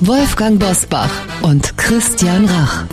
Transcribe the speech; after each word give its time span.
Wolfgang 0.00 0.58
Bosbach 0.58 1.10
und 1.42 1.76
Christian 1.78 2.44
Rach. 2.44 2.84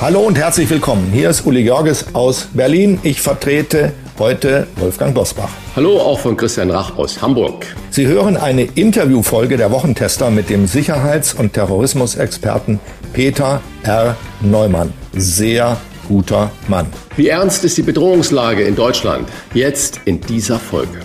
Hallo 0.00 0.20
und 0.20 0.38
herzlich 0.38 0.70
willkommen. 0.70 1.10
Hier 1.12 1.28
ist 1.28 1.44
Uli 1.44 1.60
Jorges 1.60 2.14
aus 2.14 2.48
Berlin. 2.54 2.98
Ich 3.02 3.20
vertrete 3.20 3.92
heute 4.18 4.66
Wolfgang 4.76 5.14
Bosbach. 5.14 5.50
Hallo 5.76 6.00
auch 6.00 6.18
von 6.18 6.36
Christian 6.36 6.70
Rach 6.70 6.96
aus 6.96 7.20
Hamburg. 7.20 7.66
Sie 7.90 8.06
hören 8.06 8.38
eine 8.38 8.62
Interviewfolge 8.62 9.58
der 9.58 9.70
Wochentester 9.70 10.30
mit 10.30 10.48
dem 10.48 10.66
Sicherheits- 10.66 11.34
und 11.34 11.52
Terrorismusexperten 11.52 12.80
Peter 13.12 13.60
R. 13.82 14.16
Neumann. 14.40 14.94
Sehr 15.12 15.76
guter 16.08 16.50
Mann. 16.68 16.86
Wie 17.16 17.28
ernst 17.28 17.64
ist 17.64 17.76
die 17.76 17.82
Bedrohungslage 17.82 18.62
in 18.62 18.74
Deutschland? 18.76 19.28
Jetzt 19.52 20.00
in 20.06 20.20
dieser 20.22 20.58
Folge. 20.58 21.00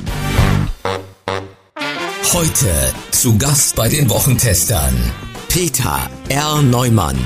Heute 2.34 2.66
zu 3.12 3.38
Gast 3.38 3.76
bei 3.76 3.88
den 3.88 4.10
Wochentestern 4.10 4.96
Peter 5.50 6.10
R. 6.30 6.64
Neumann, 6.64 7.20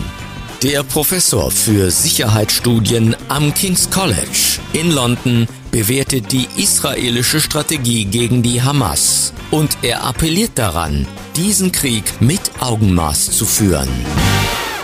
der 0.62 0.84
Professor 0.84 1.50
für 1.50 1.90
Sicherheitsstudien 1.92 3.16
am 3.30 3.54
King's 3.54 3.90
College 3.90 4.60
in 4.74 4.92
London 4.92 5.48
bewertet 5.72 6.34
die 6.34 6.46
israelische 6.58 7.40
Strategie 7.40 8.04
gegen 8.04 8.44
die 8.44 8.62
Hamas 8.62 9.32
und 9.50 9.78
er 9.82 10.04
appelliert 10.04 10.52
daran, 10.56 11.08
diesen 11.38 11.72
Krieg 11.72 12.04
mit 12.20 12.42
Augenmaß 12.60 13.32
zu 13.32 13.46
führen. 13.46 13.88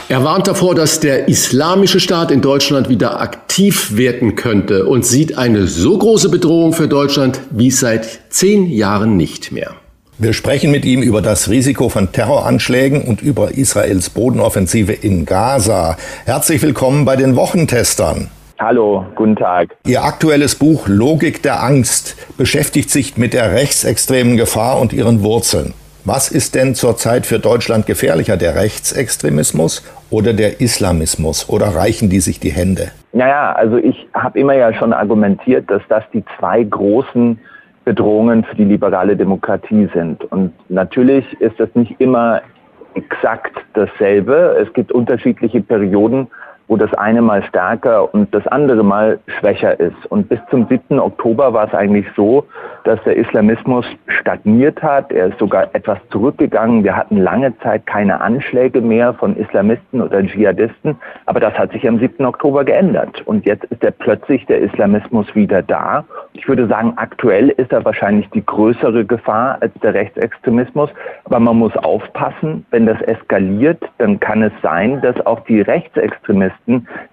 Er 0.08 0.23
warnt 0.23 0.48
davor, 0.48 0.73
dass 0.73 1.02
der 1.02 1.28
islamische 1.28 2.00
Staat 2.00 2.31
in 2.31 2.39
Deutschland 2.39 2.88
wieder 2.88 3.20
aktiv 3.20 3.98
werden 3.98 4.36
könnte 4.36 4.86
und 4.86 5.05
sieht 5.05 5.38
eine 5.38 5.67
so 5.67 5.98
große 5.98 6.30
Bedrohung 6.30 6.72
für 6.72 6.88
Deutschland 6.88 7.42
wie 7.52 7.72
seit 7.72 8.22
zehn 8.30 8.70
Jahren 8.70 9.17
nicht 9.17 9.52
mehr. 9.52 9.83
Wir 10.24 10.32
sprechen 10.32 10.72
mit 10.72 10.86
ihm 10.86 11.02
über 11.02 11.22
das 11.22 11.50
Risiko 11.50 11.90
von 11.90 12.14
Terroranschlägen 12.14 13.02
und 13.02 13.22
über 13.22 13.58
Israels 13.58 14.10
Bodenoffensive 14.10 14.94
in 14.94 15.26
Gaza. 15.26 15.98
Herzlich 16.24 16.62
willkommen 16.62 17.04
bei 17.04 17.18
den 17.18 17.36
Wochentestern. 17.36 18.30
Hallo, 18.58 19.06
guten 19.16 19.36
Tag. 19.36 19.76
Ihr 19.86 20.02
aktuelles 20.02 20.56
Buch 20.56 20.88
Logik 20.88 21.44
der 21.44 21.62
Angst 21.62 22.16
beschäftigt 22.38 22.90
sich 22.90 23.18
mit 23.18 23.34
der 23.34 23.52
rechtsextremen 23.52 24.38
Gefahr 24.38 24.80
und 24.80 24.94
ihren 24.94 25.24
Wurzeln. 25.24 25.74
Was 26.06 26.32
ist 26.32 26.56
denn 26.56 26.74
zurzeit 26.74 27.26
für 27.26 27.40
Deutschland 27.40 27.86
gefährlicher, 27.86 28.38
der 28.38 28.56
Rechtsextremismus 28.56 29.84
oder 30.10 30.32
der 30.32 30.62
Islamismus? 30.62 31.50
Oder 31.50 31.76
reichen 31.76 32.10
die 32.10 32.22
sich 32.22 32.40
die 32.40 32.54
Hände? 32.54 32.92
Naja, 33.12 33.52
also 33.52 33.76
ich 33.76 34.08
habe 34.14 34.40
immer 34.40 34.54
ja 34.54 34.74
schon 34.74 34.94
argumentiert, 34.94 35.70
dass 35.70 35.82
das 35.90 36.06
die 36.14 36.24
zwei 36.40 36.64
großen 36.64 37.40
Bedrohungen 37.86 38.44
für 38.44 38.56
die 38.56 38.66
liberale 38.66 39.16
Demokratie 39.16 39.89
sind. 39.94 40.23
Und 40.26 40.53
natürlich 40.70 41.26
ist 41.42 41.59
das 41.59 41.70
nicht 41.76 42.00
immer 42.00 42.42
exakt 42.95 43.56
dasselbe. 43.73 44.58
Es 44.62 44.72
gibt 44.73 44.92
unterschiedliche 44.92 45.62
Perioden, 45.62 46.28
wo 46.67 46.78
das 46.78 46.94
eine 46.94 47.22
mal 47.22 47.44
stärker 47.44 48.14
und 48.14 48.33
das 48.33 48.48
andere 48.48 48.83
mal 48.83 49.20
schwächer 49.39 49.80
ist. 49.80 50.05
Und 50.10 50.30
bis 50.30 50.39
zum 50.49 50.67
7. 50.67 50.99
Oktober 50.99 51.54
war 51.54 51.67
es 51.67 51.73
eigentlich 51.73 52.05
so, 52.15 52.45
dass 52.83 53.02
der 53.04 53.17
Islamismus 53.17 53.86
stagniert 54.08 54.82
hat. 54.82 55.11
Er 55.11 55.27
ist 55.27 55.39
sogar 55.39 55.67
etwas 55.73 55.98
zurückgegangen. 56.10 56.83
Wir 56.83 56.95
hatten 56.95 57.17
lange 57.17 57.58
Zeit 57.60 57.86
keine 57.86 58.21
Anschläge 58.21 58.82
mehr 58.82 59.14
von 59.14 59.36
Islamisten 59.36 60.02
oder 60.02 60.23
Dschihadisten. 60.23 60.98
Aber 61.26 61.39
das 61.39 61.54
hat 61.58 61.71
sich 61.71 61.88
am 61.88 61.99
7. 61.99 62.26
Oktober 62.26 62.64
geändert. 62.64 63.21
Und 63.26 63.45
jetzt 63.45 63.65
ist 63.65 63.83
er 63.83 63.92
plötzlich 63.92 64.45
der 64.45 64.59
Islamismus 64.61 65.33
wieder 65.36 65.61
da. 65.61 66.05
Ich 66.33 66.48
würde 66.48 66.67
sagen, 66.67 66.93
aktuell 66.95 67.49
ist 67.49 67.71
er 67.71 67.83
wahrscheinlich 67.86 68.30
die 68.32 68.45
größere 68.45 69.05
Gefahr 69.05 69.58
als 69.61 69.73
der 69.82 69.93
Rechtsextremismus. 69.93 70.89
Aber 71.26 71.39
man 71.39 71.58
muss 71.58 71.76
aufpassen, 71.77 72.65
wenn 72.71 72.86
das 72.86 73.02
eskaliert, 73.02 73.82
dann 73.98 74.20
kann 74.20 74.43
es 74.43 74.54
sein, 74.61 75.02
dass 75.02 75.26
auch 75.26 75.42
die 75.42 75.61
Rechtsextremisten 75.61 76.52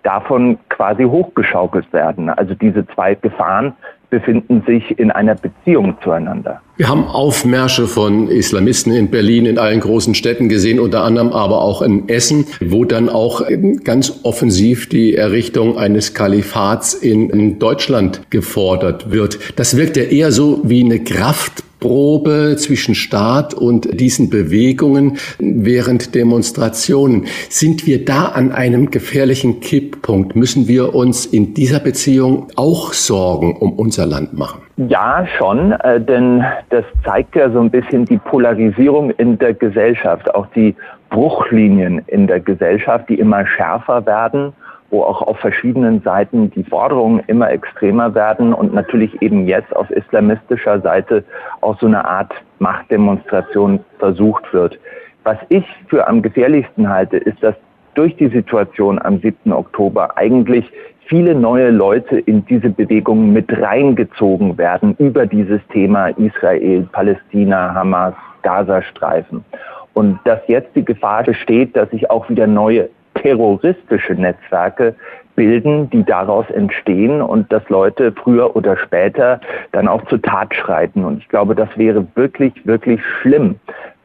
davon 0.03 0.59
quasi 0.69 1.05
hochgeschaukelt 1.05 1.93
werden. 1.93 2.29
Also 2.31 2.55
diese 2.55 2.87
zwei 2.89 3.15
Gefahren 3.15 3.75
befinden 4.11 4.63
sich 4.67 4.99
in 4.99 5.11
einer 5.11 5.37
Beziehung 5.37 5.97
zueinander. 6.03 6.61
Wir 6.77 6.89
haben 6.89 7.05
Aufmärsche 7.05 7.87
von 7.87 8.29
Islamisten 8.29 8.93
in 8.93 9.11
Berlin, 9.11 9.47
in 9.47 9.59
allen 9.59 9.81
großen 9.81 10.15
Städten 10.15 10.49
gesehen, 10.49 10.81
unter 10.81 11.05
anderem 11.05 11.33
aber 11.33 11.63
auch 11.63 11.81
in 11.81 12.09
Essen, 12.09 12.47
wo 12.61 12.85
dann 12.85 13.09
auch 13.09 13.43
ganz 13.85 14.21
offensiv 14.25 14.89
die 14.89 15.15
Errichtung 15.15 15.79
eines 15.79 16.13
Kalifats 16.13 16.95
in 16.95 17.59
Deutschland 17.59 18.23
gefordert 18.31 19.13
wird. 19.13 19.59
Das 19.59 19.77
wirkt 19.77 19.97
ja 19.97 20.05
eher 20.05 20.33
so 20.33 20.61
wie 20.65 20.85
eine 20.85 20.99
Kraft 21.01 21.63
Probe 21.81 22.57
zwischen 22.57 22.95
Staat 22.95 23.55
und 23.55 23.99
diesen 23.99 24.31
Bewegungen 24.31 25.19
während 25.39 26.15
Demonstrationen. 26.15 27.27
Sind 27.49 27.87
wir 27.87 28.05
da 28.05 28.27
an 28.27 28.53
einem 28.53 28.91
gefährlichen 28.91 29.61
Kipppunkt? 29.61 30.37
Müssen 30.37 30.69
wir 30.69 30.95
uns 30.95 31.27
in 31.27 31.55
dieser 31.55 31.81
Beziehung 31.81 32.49
auch 32.57 32.93
Sorgen 32.93 33.57
um 33.57 33.73
unser 33.73 34.07
Land 34.07 34.35
machen? 34.35 34.61
Ja, 34.77 35.27
schon, 35.37 35.73
äh, 35.73 36.01
denn 36.01 36.45
das 36.71 36.85
zeigt 37.05 37.35
ja 37.35 37.51
so 37.51 37.61
ein 37.61 37.71
bisschen 37.71 38.05
die 38.05 38.19
Polarisierung 38.19 39.11
in 39.11 39.39
der 39.39 39.55
Gesellschaft, 39.55 40.35
auch 40.35 40.47
die 40.55 40.75
Bruchlinien 41.11 42.03
in 42.07 42.27
der 42.27 42.41
Gesellschaft, 42.41 43.09
die 43.09 43.17
immer 43.17 43.47
schärfer 43.47 44.07
werden 44.07 44.53
wo 44.91 45.03
auch 45.03 45.23
auf 45.23 45.39
verschiedenen 45.39 46.03
Seiten 46.03 46.51
die 46.51 46.65
Forderungen 46.65 47.23
immer 47.27 47.51
extremer 47.51 48.15
werden 48.15 48.53
und 48.53 48.75
natürlich 48.75 49.23
eben 49.23 49.47
jetzt 49.47 49.75
auf 49.75 49.91
islamistischer 49.91 50.81
Seite 50.81 51.25
auch 51.61 51.79
so 51.81 51.87
eine 51.87 52.05
Art 52.05 52.33
Machtdemonstration 52.59 53.81
versucht 53.99 54.53
wird. 54.53 54.79
Was 55.25 55.39
ich 55.49 55.65
für 55.89 56.09
am 56.09 56.23
gefährlichsten 56.23 56.89
halte, 56.89 57.17
ist, 57.19 57.43
dass 57.43 57.55
durch 57.95 58.17
die 58.17 58.29
Situation 58.29 59.01
am 59.03 59.21
7. 59.21 59.53
Oktober 59.53 60.17
eigentlich 60.17 60.71
viele 61.07 61.35
neue 61.35 61.71
Leute 61.71 62.19
in 62.21 62.45
diese 62.47 62.71
Bewegung 62.71 63.33
mit 63.33 63.51
reingezogen 63.61 64.57
werden 64.59 64.95
über 64.99 65.27
dieses 65.27 65.61
Thema 65.73 66.09
Israel, 66.11 66.89
Palästina, 66.93 67.75
Hamas, 67.75 68.15
Gazastreifen. 68.43 69.45
Und 69.93 70.21
dass 70.25 70.39
jetzt 70.47 70.75
die 70.77 70.85
Gefahr 70.85 71.25
besteht, 71.25 71.77
dass 71.77 71.91
sich 71.91 72.09
auch 72.11 72.29
wieder 72.31 72.47
neue 72.47 72.89
terroristische 73.23 74.15
Netzwerke 74.15 74.95
bilden, 75.37 75.89
die 75.91 76.05
daraus 76.05 76.49
entstehen 76.51 77.23
und 77.23 77.51
dass 77.53 77.67
Leute 77.69 78.13
früher 78.13 78.55
oder 78.57 78.77
später 78.77 79.41
dann 79.73 79.89
auch 79.89 80.05
zur 80.07 80.21
Tat 80.21 80.55
schreiten. 80.55 81.05
Und 81.05 81.19
ich 81.19 81.29
glaube, 81.29 81.55
das 81.55 81.69
wäre 81.77 82.07
wirklich, 82.15 82.53
wirklich 82.67 83.01
schlimm, 83.21 83.57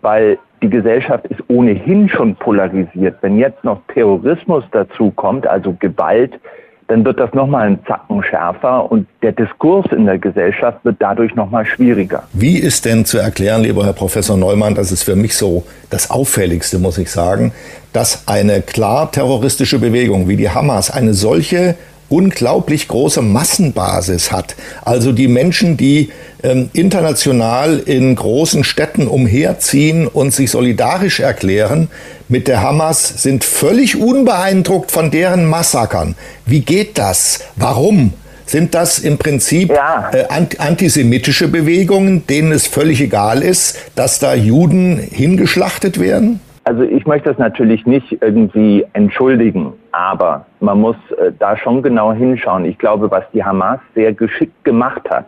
weil 0.02 0.38
die 0.62 0.70
Gesellschaft 0.70 1.26
ist 1.28 1.42
ohnehin 1.48 2.08
schon 2.09 2.36
polarisiert. 2.36 3.18
Wenn 3.22 3.38
jetzt 3.38 3.64
noch 3.64 3.81
Terrorismus 3.94 4.64
dazu 4.72 5.12
kommt, 5.12 5.46
also 5.46 5.76
Gewalt, 5.80 6.40
dann 6.88 7.03
wird 7.03 7.19
das 7.19 7.34
nochmal 7.34 7.68
ein 7.68 7.79
Zacken 7.88 8.23
schärfer 8.23 8.91
und 8.91 9.07
der 9.22 9.31
Diskurs 9.31 9.85
in 9.91 10.06
der 10.06 10.19
Gesellschaft 10.19 10.79
wird 10.84 10.97
dadurch 11.00 11.34
nochmal 11.35 11.66
schwieriger. 11.66 12.23
Wie 12.34 12.57
ist 12.57 12.85
denn 12.85 13.06
zu 13.06 13.18
erklären, 13.18 13.63
lieber 13.63 13.85
Herr 13.85 13.94
Professor 13.94 14.38
Neumann, 14.38 14.75
das 14.75 14.91
ist 14.91 15.03
für 15.03 15.16
mich 15.16 15.35
so 15.35 15.64
das 15.90 16.11
Auffälligste, 16.11 16.78
muss 16.78 16.97
ich 16.97 17.09
sagen, 17.09 17.53
dass 17.91 18.28
eine 18.28 18.61
klar 18.61 19.11
terroristische 19.11 19.79
Bewegung 19.79 20.28
wie 20.28 20.35
die 20.35 20.49
Hamas 20.49 20.91
eine 20.91 21.14
solche 21.14 21.76
unglaublich 22.09 22.87
große 22.87 23.22
Massenbasis 23.22 24.31
hat. 24.31 24.55
Also 24.84 25.11
die 25.11 25.28
Menschen, 25.28 25.78
die 25.78 26.11
ähm, 26.43 26.69
international 26.73 27.79
in 27.79 28.16
großen 28.16 28.63
Städten 28.63 29.07
umherziehen 29.07 30.07
und 30.07 30.34
sich 30.34 30.52
solidarisch 30.52 31.19
erklären 31.19 31.90
mit 32.28 32.47
der 32.47 32.61
Hamas, 32.61 33.22
sind 33.23 33.43
völlig 33.43 33.96
unbeeindruckt 33.96 34.91
von 34.91 35.11
deren 35.11 35.46
Massakern. 35.46 36.16
Wie 36.46 36.61
geht 36.61 36.97
das? 36.97 37.40
Warum? 37.55 38.13
Sind 38.46 38.75
das 38.75 38.99
im 38.99 39.17
Prinzip 39.17 39.72
ja. 39.72 40.11
äh, 40.13 40.25
antisemitische 40.59 41.47
Bewegungen, 41.47 42.28
denen 42.28 42.52
es 42.52 42.67
völlig 42.67 43.02
egal 43.02 43.41
ist, 43.41 43.78
dass 43.96 44.19
da 44.19 44.35
Juden 44.35 44.97
hingeschlachtet 44.97 45.99
werden? 45.99 46.40
Also 46.67 46.82
ich 46.82 47.06
möchte 47.06 47.29
das 47.29 47.38
natürlich 47.38 47.85
nicht 47.85 48.12
irgendwie 48.23 48.84
entschuldigen, 48.94 49.73
aber 49.91 50.47
man 50.62 50.82
muss 50.82 50.96
äh, 51.12 51.32
da 51.38 51.56
schon 51.56 51.84
genau 51.84 52.12
hinschauen. 52.12 52.66
Ich 52.66 52.79
glaube, 52.79 53.12
was 53.12 53.23
die 53.34 53.44
Hamas 53.44 53.79
sehr 53.94 54.14
geschickt 54.14 54.64
gemacht 54.64 55.08
hat, 55.12 55.28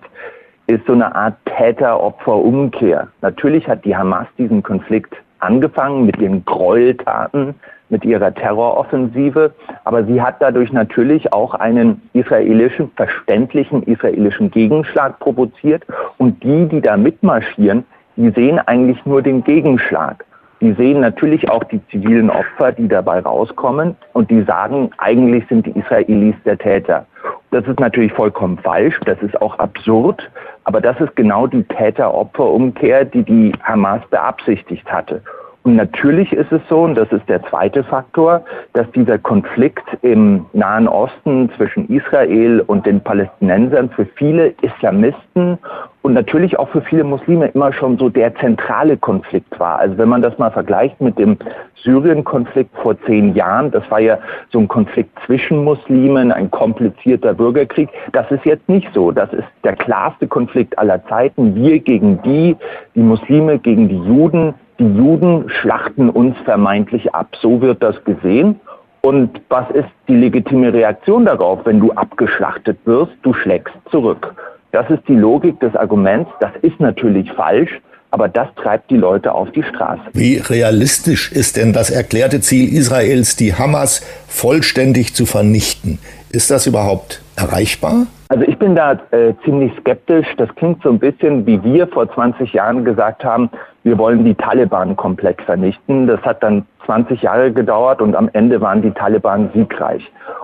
ist 0.65 0.83
so 0.87 0.93
eine 0.93 1.13
Art 1.13 1.35
Täter-Opfer-Umkehr. 1.45 3.07
Natürlich 3.21 3.67
hat 3.67 3.85
die 3.85 3.95
Hamas 3.95 4.25
diesen 4.39 4.63
Konflikt 4.63 5.13
angefangen 5.37 6.07
mit 6.07 6.17
ihren 6.17 6.43
Gräueltaten, 6.43 7.53
mit 7.89 8.03
ihrer 8.03 8.33
Terroroffensive, 8.33 9.53
aber 9.83 10.05
sie 10.05 10.19
hat 10.19 10.37
dadurch 10.39 10.73
natürlich 10.73 11.31
auch 11.33 11.53
einen 11.53 12.01
israelischen, 12.13 12.89
verständlichen 12.95 13.83
israelischen 13.83 14.49
Gegenschlag 14.49 15.19
provoziert 15.19 15.85
und 16.17 16.43
die, 16.43 16.65
die 16.65 16.81
da 16.81 16.97
mitmarschieren, 16.97 17.85
die 18.15 18.31
sehen 18.31 18.57
eigentlich 18.57 19.05
nur 19.05 19.21
den 19.21 19.43
Gegenschlag. 19.43 20.25
Die 20.59 20.73
sehen 20.73 21.01
natürlich 21.01 21.49
auch 21.49 21.63
die 21.65 21.85
zivilen 21.87 22.29
Opfer, 22.29 22.71
die 22.71 22.87
dabei 22.87 23.19
rauskommen 23.19 23.95
und 24.13 24.31
die 24.31 24.41
sagen, 24.43 24.89
eigentlich 24.97 25.45
sind 25.47 25.67
die 25.67 25.77
Israelis 25.77 26.35
der 26.45 26.57
Täter. 26.57 27.05
Das 27.51 27.65
ist 27.67 27.79
natürlich 27.79 28.11
vollkommen 28.13 28.57
falsch, 28.57 28.99
das 29.05 29.21
ist 29.21 29.39
auch 29.41 29.57
absurd, 29.59 30.29
aber 30.63 30.81
das 30.81 30.99
ist 30.99 31.15
genau 31.15 31.47
die 31.47 31.63
Täter-Opfer-Umkehr, 31.63 33.05
die 33.05 33.23
die 33.23 33.53
Hamas 33.63 34.01
beabsichtigt 34.09 34.91
hatte. 34.91 35.21
Und 35.67 35.75
natürlich 35.75 36.31
ist 36.31 36.49
es 36.53 36.61
so, 36.69 36.83
und 36.83 36.95
das 36.95 37.11
ist 37.11 37.27
der 37.27 37.43
zweite 37.43 37.83
Faktor, 37.83 38.41
dass 38.71 38.89
dieser 38.91 39.17
Konflikt 39.17 39.85
im 40.01 40.45
Nahen 40.53 40.87
Osten 40.87 41.51
zwischen 41.57 41.89
Israel 41.89 42.61
und 42.61 42.85
den 42.85 43.01
Palästinensern 43.01 43.89
für 43.89 44.05
viele 44.15 44.53
Islamisten 44.61 45.57
und 46.01 46.13
natürlich 46.13 46.57
auch 46.57 46.69
für 46.69 46.81
viele 46.81 47.03
Muslime 47.03 47.47
immer 47.47 47.73
schon 47.73 47.97
so 47.97 48.09
der 48.09 48.33
zentrale 48.35 48.97
Konflikt 48.97 49.59
war. 49.59 49.79
Also 49.79 49.97
wenn 49.97 50.07
man 50.09 50.21
das 50.21 50.37
mal 50.37 50.51
vergleicht 50.51 51.01
mit 51.01 51.17
dem 51.19 51.37
Syrien-Konflikt 51.83 52.75
vor 52.77 52.95
zehn 53.05 53.35
Jahren, 53.35 53.71
das 53.71 53.89
war 53.91 53.99
ja 53.99 54.17
so 54.51 54.59
ein 54.59 54.67
Konflikt 54.67 55.11
zwischen 55.25 55.63
Muslimen, 55.63 56.31
ein 56.31 56.49
komplizierter 56.49 57.33
Bürgerkrieg. 57.33 57.89
Das 58.13 58.29
ist 58.31 58.45
jetzt 58.45 58.69
nicht 58.69 58.87
so. 58.93 59.11
Das 59.11 59.31
ist 59.33 59.47
der 59.63 59.75
klarste 59.75 60.27
Konflikt 60.27 60.77
aller 60.79 61.05
Zeiten. 61.07 61.55
Wir 61.55 61.79
gegen 61.79 62.21
die, 62.21 62.55
die 62.95 63.01
Muslime 63.01 63.59
gegen 63.59 63.89
die 63.89 63.99
Juden 63.99 64.53
die 64.79 64.95
Juden 64.95 65.49
schlachten 65.49 66.09
uns 66.09 66.37
vermeintlich 66.45 67.13
ab. 67.15 67.35
So 67.41 67.61
wird 67.61 67.81
das 67.81 68.03
gesehen. 68.03 68.59
Und 69.01 69.41
was 69.49 69.69
ist 69.71 69.89
die 70.07 70.15
legitime 70.15 70.71
Reaktion 70.71 71.25
darauf, 71.25 71.65
wenn 71.65 71.79
du 71.79 71.91
abgeschlachtet 71.93 72.77
wirst? 72.85 73.13
Du 73.23 73.33
schlägst 73.33 73.73
zurück. 73.89 74.35
Das 74.77 74.87
ist 74.91 75.07
die 75.07 75.15
Logik 75.15 75.59
des 75.59 75.75
Arguments. 75.75 76.29
Das 76.39 76.51
ist 76.61 76.79
natürlich 76.79 77.31
falsch, 77.31 77.81
aber 78.11 78.29
das 78.29 78.47
treibt 78.57 78.91
die 78.91 78.97
Leute 78.97 79.33
auf 79.33 79.49
die 79.49 79.63
Straße. 79.63 80.03
Wie 80.13 80.37
realistisch 80.37 81.31
ist 81.31 81.57
denn 81.57 81.73
das 81.73 81.89
erklärte 81.89 82.41
Ziel 82.41 82.71
Israels, 82.71 83.35
die 83.35 83.55
Hamas 83.55 84.01
vollständig 84.27 85.15
zu 85.15 85.25
vernichten? 85.25 85.97
Ist 86.29 86.51
das 86.51 86.67
überhaupt 86.67 87.23
erreichbar? 87.35 88.05
Also 88.29 88.43
ich 88.43 88.59
bin 88.59 88.75
da 88.75 88.99
äh, 89.09 89.33
ziemlich 89.43 89.71
skeptisch. 89.79 90.27
Das 90.37 90.53
klingt 90.53 90.83
so 90.83 90.89
ein 90.89 90.99
bisschen, 90.99 91.47
wie 91.47 91.63
wir 91.63 91.87
vor 91.87 92.13
20 92.13 92.53
Jahren 92.53 92.85
gesagt 92.85 93.23
haben, 93.23 93.49
wir 93.83 93.97
wollen 93.97 94.25
die 94.25 94.35
Taliban 94.35 94.95
komplett 94.95 95.41
vernichten. 95.41 96.05
Das 96.05 96.21
hat 96.21 96.43
dann 96.43 96.67
20 96.85 97.23
Jahre 97.23 97.51
gedauert 97.51 97.99
und 97.99 98.15
am 98.15 98.29
Ende 98.33 98.61
waren 98.61 98.83
die 98.83 98.91
Taliban 98.91 99.49
siegreich. 99.55 100.03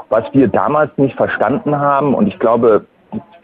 Was 0.09 0.23
wir 0.33 0.47
damals 0.47 0.89
nicht 0.97 1.15
verstanden 1.17 1.77
haben, 1.77 2.15
und 2.15 2.25
ich 2.25 2.39
glaube, 2.39 2.85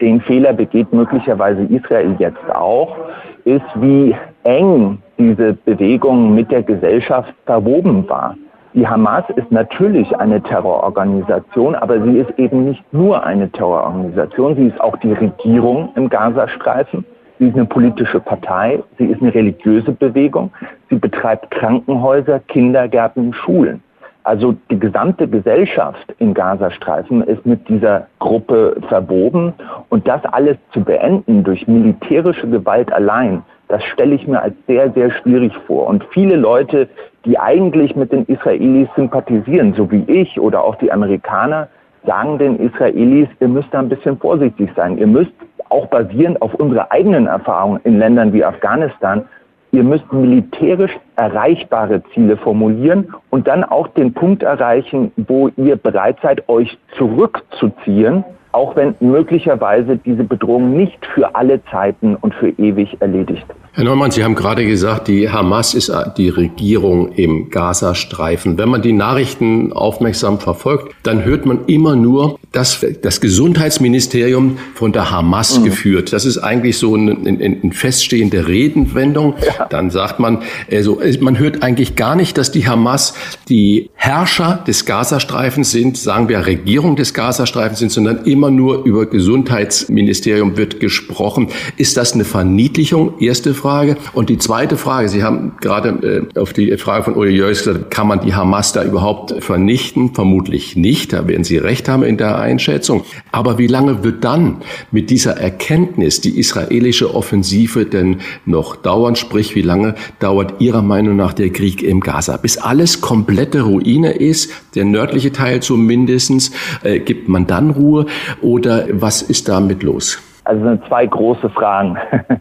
den 0.00 0.20
Fehler 0.20 0.52
begeht 0.52 0.92
möglicherweise 0.92 1.62
Israel 1.64 2.14
jetzt 2.18 2.50
auch, 2.54 2.96
ist, 3.44 3.64
wie 3.76 4.14
eng 4.44 4.98
diese 5.18 5.52
Bewegung 5.52 6.34
mit 6.34 6.50
der 6.50 6.62
Gesellschaft 6.62 7.32
verwoben 7.46 8.08
war. 8.08 8.36
Die 8.72 8.86
Hamas 8.86 9.24
ist 9.34 9.50
natürlich 9.50 10.16
eine 10.16 10.40
Terrororganisation, 10.40 11.74
aber 11.74 12.00
sie 12.02 12.18
ist 12.18 12.30
eben 12.38 12.66
nicht 12.66 12.84
nur 12.92 13.24
eine 13.24 13.50
Terrororganisation, 13.50 14.54
sie 14.54 14.66
ist 14.68 14.80
auch 14.80 14.96
die 14.98 15.12
Regierung 15.12 15.88
im 15.96 16.08
Gazastreifen. 16.08 17.04
Sie 17.40 17.48
ist 17.48 17.56
eine 17.56 17.64
politische 17.64 18.20
Partei, 18.20 18.80
sie 18.98 19.06
ist 19.06 19.22
eine 19.22 19.34
religiöse 19.34 19.92
Bewegung, 19.92 20.52
sie 20.90 20.96
betreibt 20.96 21.50
Krankenhäuser, 21.50 22.38
Kindergärten, 22.40 23.32
Schulen. 23.32 23.82
Also 24.30 24.54
die 24.70 24.78
gesamte 24.78 25.26
Gesellschaft 25.26 26.14
im 26.20 26.34
Gazastreifen 26.34 27.20
ist 27.24 27.44
mit 27.44 27.68
dieser 27.68 28.06
Gruppe 28.20 28.76
verwoben 28.86 29.54
und 29.88 30.06
das 30.06 30.24
alles 30.24 30.56
zu 30.72 30.84
beenden 30.84 31.42
durch 31.42 31.66
militärische 31.66 32.48
Gewalt 32.48 32.92
allein, 32.92 33.42
das 33.66 33.82
stelle 33.82 34.14
ich 34.14 34.28
mir 34.28 34.40
als 34.40 34.54
sehr, 34.68 34.92
sehr 34.92 35.10
schwierig 35.10 35.52
vor. 35.66 35.88
Und 35.88 36.04
viele 36.12 36.36
Leute, 36.36 36.88
die 37.24 37.40
eigentlich 37.40 37.96
mit 37.96 38.12
den 38.12 38.24
Israelis 38.26 38.88
sympathisieren, 38.94 39.74
so 39.74 39.90
wie 39.90 40.04
ich 40.06 40.38
oder 40.38 40.62
auch 40.62 40.76
die 40.76 40.92
Amerikaner, 40.92 41.66
sagen 42.06 42.38
den 42.38 42.56
Israelis, 42.60 43.26
ihr 43.40 43.48
müsst 43.48 43.74
da 43.74 43.80
ein 43.80 43.88
bisschen 43.88 44.16
vorsichtig 44.16 44.70
sein. 44.76 44.96
Ihr 44.96 45.08
müsst 45.08 45.32
auch 45.70 45.88
basierend 45.88 46.40
auf 46.40 46.54
unserer 46.54 46.92
eigenen 46.92 47.26
Erfahrung 47.26 47.80
in 47.82 47.98
Ländern 47.98 48.32
wie 48.32 48.44
Afghanistan, 48.44 49.24
ihr 49.72 49.84
müsst 49.84 50.12
militärisch 50.12 50.92
erreichbare 51.16 52.02
Ziele 52.12 52.36
formulieren 52.36 53.14
und 53.30 53.46
dann 53.46 53.64
auch 53.64 53.88
den 53.88 54.12
Punkt 54.12 54.42
erreichen, 54.42 55.12
wo 55.16 55.48
ihr 55.56 55.76
bereit 55.76 56.18
seid, 56.22 56.48
euch 56.48 56.78
zurückzuziehen 56.96 58.24
auch 58.52 58.76
wenn 58.76 58.94
möglicherweise 59.00 59.96
diese 59.96 60.24
Bedrohung 60.24 60.76
nicht 60.76 60.98
für 61.14 61.34
alle 61.34 61.60
Zeiten 61.70 62.16
und 62.16 62.34
für 62.34 62.50
ewig 62.50 62.96
erledigt 63.00 63.44
ist. 63.48 63.60
Herr 63.72 63.84
Neumann, 63.84 64.10
Sie 64.10 64.24
haben 64.24 64.34
gerade 64.34 64.66
gesagt, 64.66 65.06
die 65.06 65.30
Hamas 65.30 65.74
ist 65.74 65.92
die 66.16 66.28
Regierung 66.28 67.12
im 67.12 67.50
Gazastreifen. 67.50 68.58
Wenn 68.58 68.68
man 68.68 68.82
die 68.82 68.92
Nachrichten 68.92 69.72
aufmerksam 69.72 70.40
verfolgt, 70.40 70.92
dann 71.04 71.24
hört 71.24 71.46
man 71.46 71.66
immer 71.66 71.94
nur, 71.94 72.40
dass 72.50 72.84
das 73.00 73.20
Gesundheitsministerium 73.20 74.58
von 74.74 74.90
der 74.92 75.12
Hamas 75.12 75.60
mhm. 75.60 75.64
geführt. 75.64 76.12
Das 76.12 76.24
ist 76.24 76.38
eigentlich 76.38 76.78
so 76.78 76.94
eine, 76.94 77.12
eine 77.12 77.70
feststehende 77.70 78.48
Redenwendung. 78.48 79.36
Ja. 79.56 79.66
Dann 79.66 79.90
sagt 79.90 80.18
man, 80.18 80.38
also 80.68 81.00
man 81.20 81.38
hört 81.38 81.62
eigentlich 81.62 81.94
gar 81.94 82.16
nicht, 82.16 82.38
dass 82.38 82.50
die 82.50 82.66
Hamas 82.66 83.14
die 83.48 83.90
Herrscher 83.94 84.64
des 84.66 84.84
Gazastreifens 84.84 85.70
sind, 85.70 85.96
sagen 85.96 86.28
wir 86.28 86.44
Regierung 86.44 86.96
des 86.96 87.14
Gazastreifens 87.14 87.78
sind, 87.78 87.92
sondern 87.92 88.24
immer 88.24 88.39
nur 88.48 88.84
über 88.84 89.04
Gesundheitsministerium 89.04 90.56
wird 90.56 90.80
gesprochen. 90.80 91.48
Ist 91.76 91.96
das 91.96 92.14
eine 92.14 92.24
Verniedlichung? 92.24 93.18
Erste 93.20 93.52
Frage. 93.52 93.96
Und 94.14 94.30
die 94.30 94.38
zweite 94.38 94.76
Frage, 94.76 95.08
Sie 95.08 95.22
haben 95.22 95.52
gerade 95.60 96.28
äh, 96.34 96.38
auf 96.38 96.52
die 96.52 96.74
Frage 96.78 97.04
von 97.04 97.14
Uli 97.16 97.36
Jörs 97.36 97.64
gesagt, 97.64 97.90
kann 97.90 98.06
man 98.06 98.20
die 98.20 98.34
Hamas 98.34 98.72
da 98.72 98.84
überhaupt 98.84 99.42
vernichten? 99.42 100.14
Vermutlich 100.14 100.76
nicht. 100.76 101.12
Da 101.12 101.26
werden 101.28 101.44
Sie 101.44 101.58
recht 101.58 101.88
haben 101.88 102.02
in 102.02 102.16
der 102.16 102.38
Einschätzung. 102.38 103.04
Aber 103.32 103.58
wie 103.58 103.66
lange 103.66 104.04
wird 104.04 104.24
dann 104.24 104.58
mit 104.90 105.10
dieser 105.10 105.36
Erkenntnis 105.36 106.20
die 106.20 106.38
israelische 106.38 107.14
Offensive 107.14 107.84
denn 107.84 108.20
noch 108.46 108.76
dauern? 108.76 109.16
Sprich, 109.16 109.54
wie 109.56 109.62
lange 109.62 109.94
dauert 110.20 110.60
Ihrer 110.60 110.82
Meinung 110.82 111.16
nach 111.16 111.32
der 111.32 111.50
Krieg 111.50 111.82
im 111.82 112.00
Gaza? 112.00 112.36
Bis 112.36 112.56
alles 112.58 113.00
komplette 113.00 113.62
Ruine 113.62 114.12
ist, 114.12 114.50
der 114.74 114.84
nördliche 114.84 115.32
Teil 115.32 115.60
zumindestens, 115.60 116.52
äh, 116.82 117.00
gibt 117.00 117.28
man 117.28 117.46
dann 117.46 117.70
Ruhe 117.70 118.06
oder 118.42 118.84
was 118.92 119.22
ist 119.22 119.48
damit 119.48 119.82
los? 119.82 120.22
Also 120.44 120.64
sind 120.64 120.84
zwei 120.86 121.06
große 121.06 121.50
Fragen. 121.50 121.96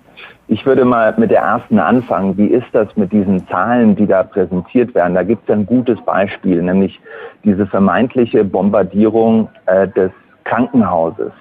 Ich 0.52 0.66
würde 0.66 0.84
mal 0.84 1.14
mit 1.16 1.30
der 1.30 1.42
ersten 1.42 1.78
anfangen. 1.78 2.36
Wie 2.36 2.48
ist 2.48 2.66
das 2.72 2.88
mit 2.96 3.12
diesen 3.12 3.48
Zahlen, 3.50 3.96
die 3.96 4.08
da 4.08 4.24
präsentiert 4.24 4.96
werden? 4.96 5.14
Da 5.14 5.22
gibt 5.22 5.48
es 5.48 5.56
ein 5.56 5.68
gutes 5.68 6.02
Beispiel, 6.02 6.64
nämlich 6.64 7.00
diese 7.44 7.68
vermeintliche 7.68 8.44
Bombardierung 8.44 9.48
äh, 9.68 9.88
des 9.90 10.10
Krankenhauses 10.46 11.32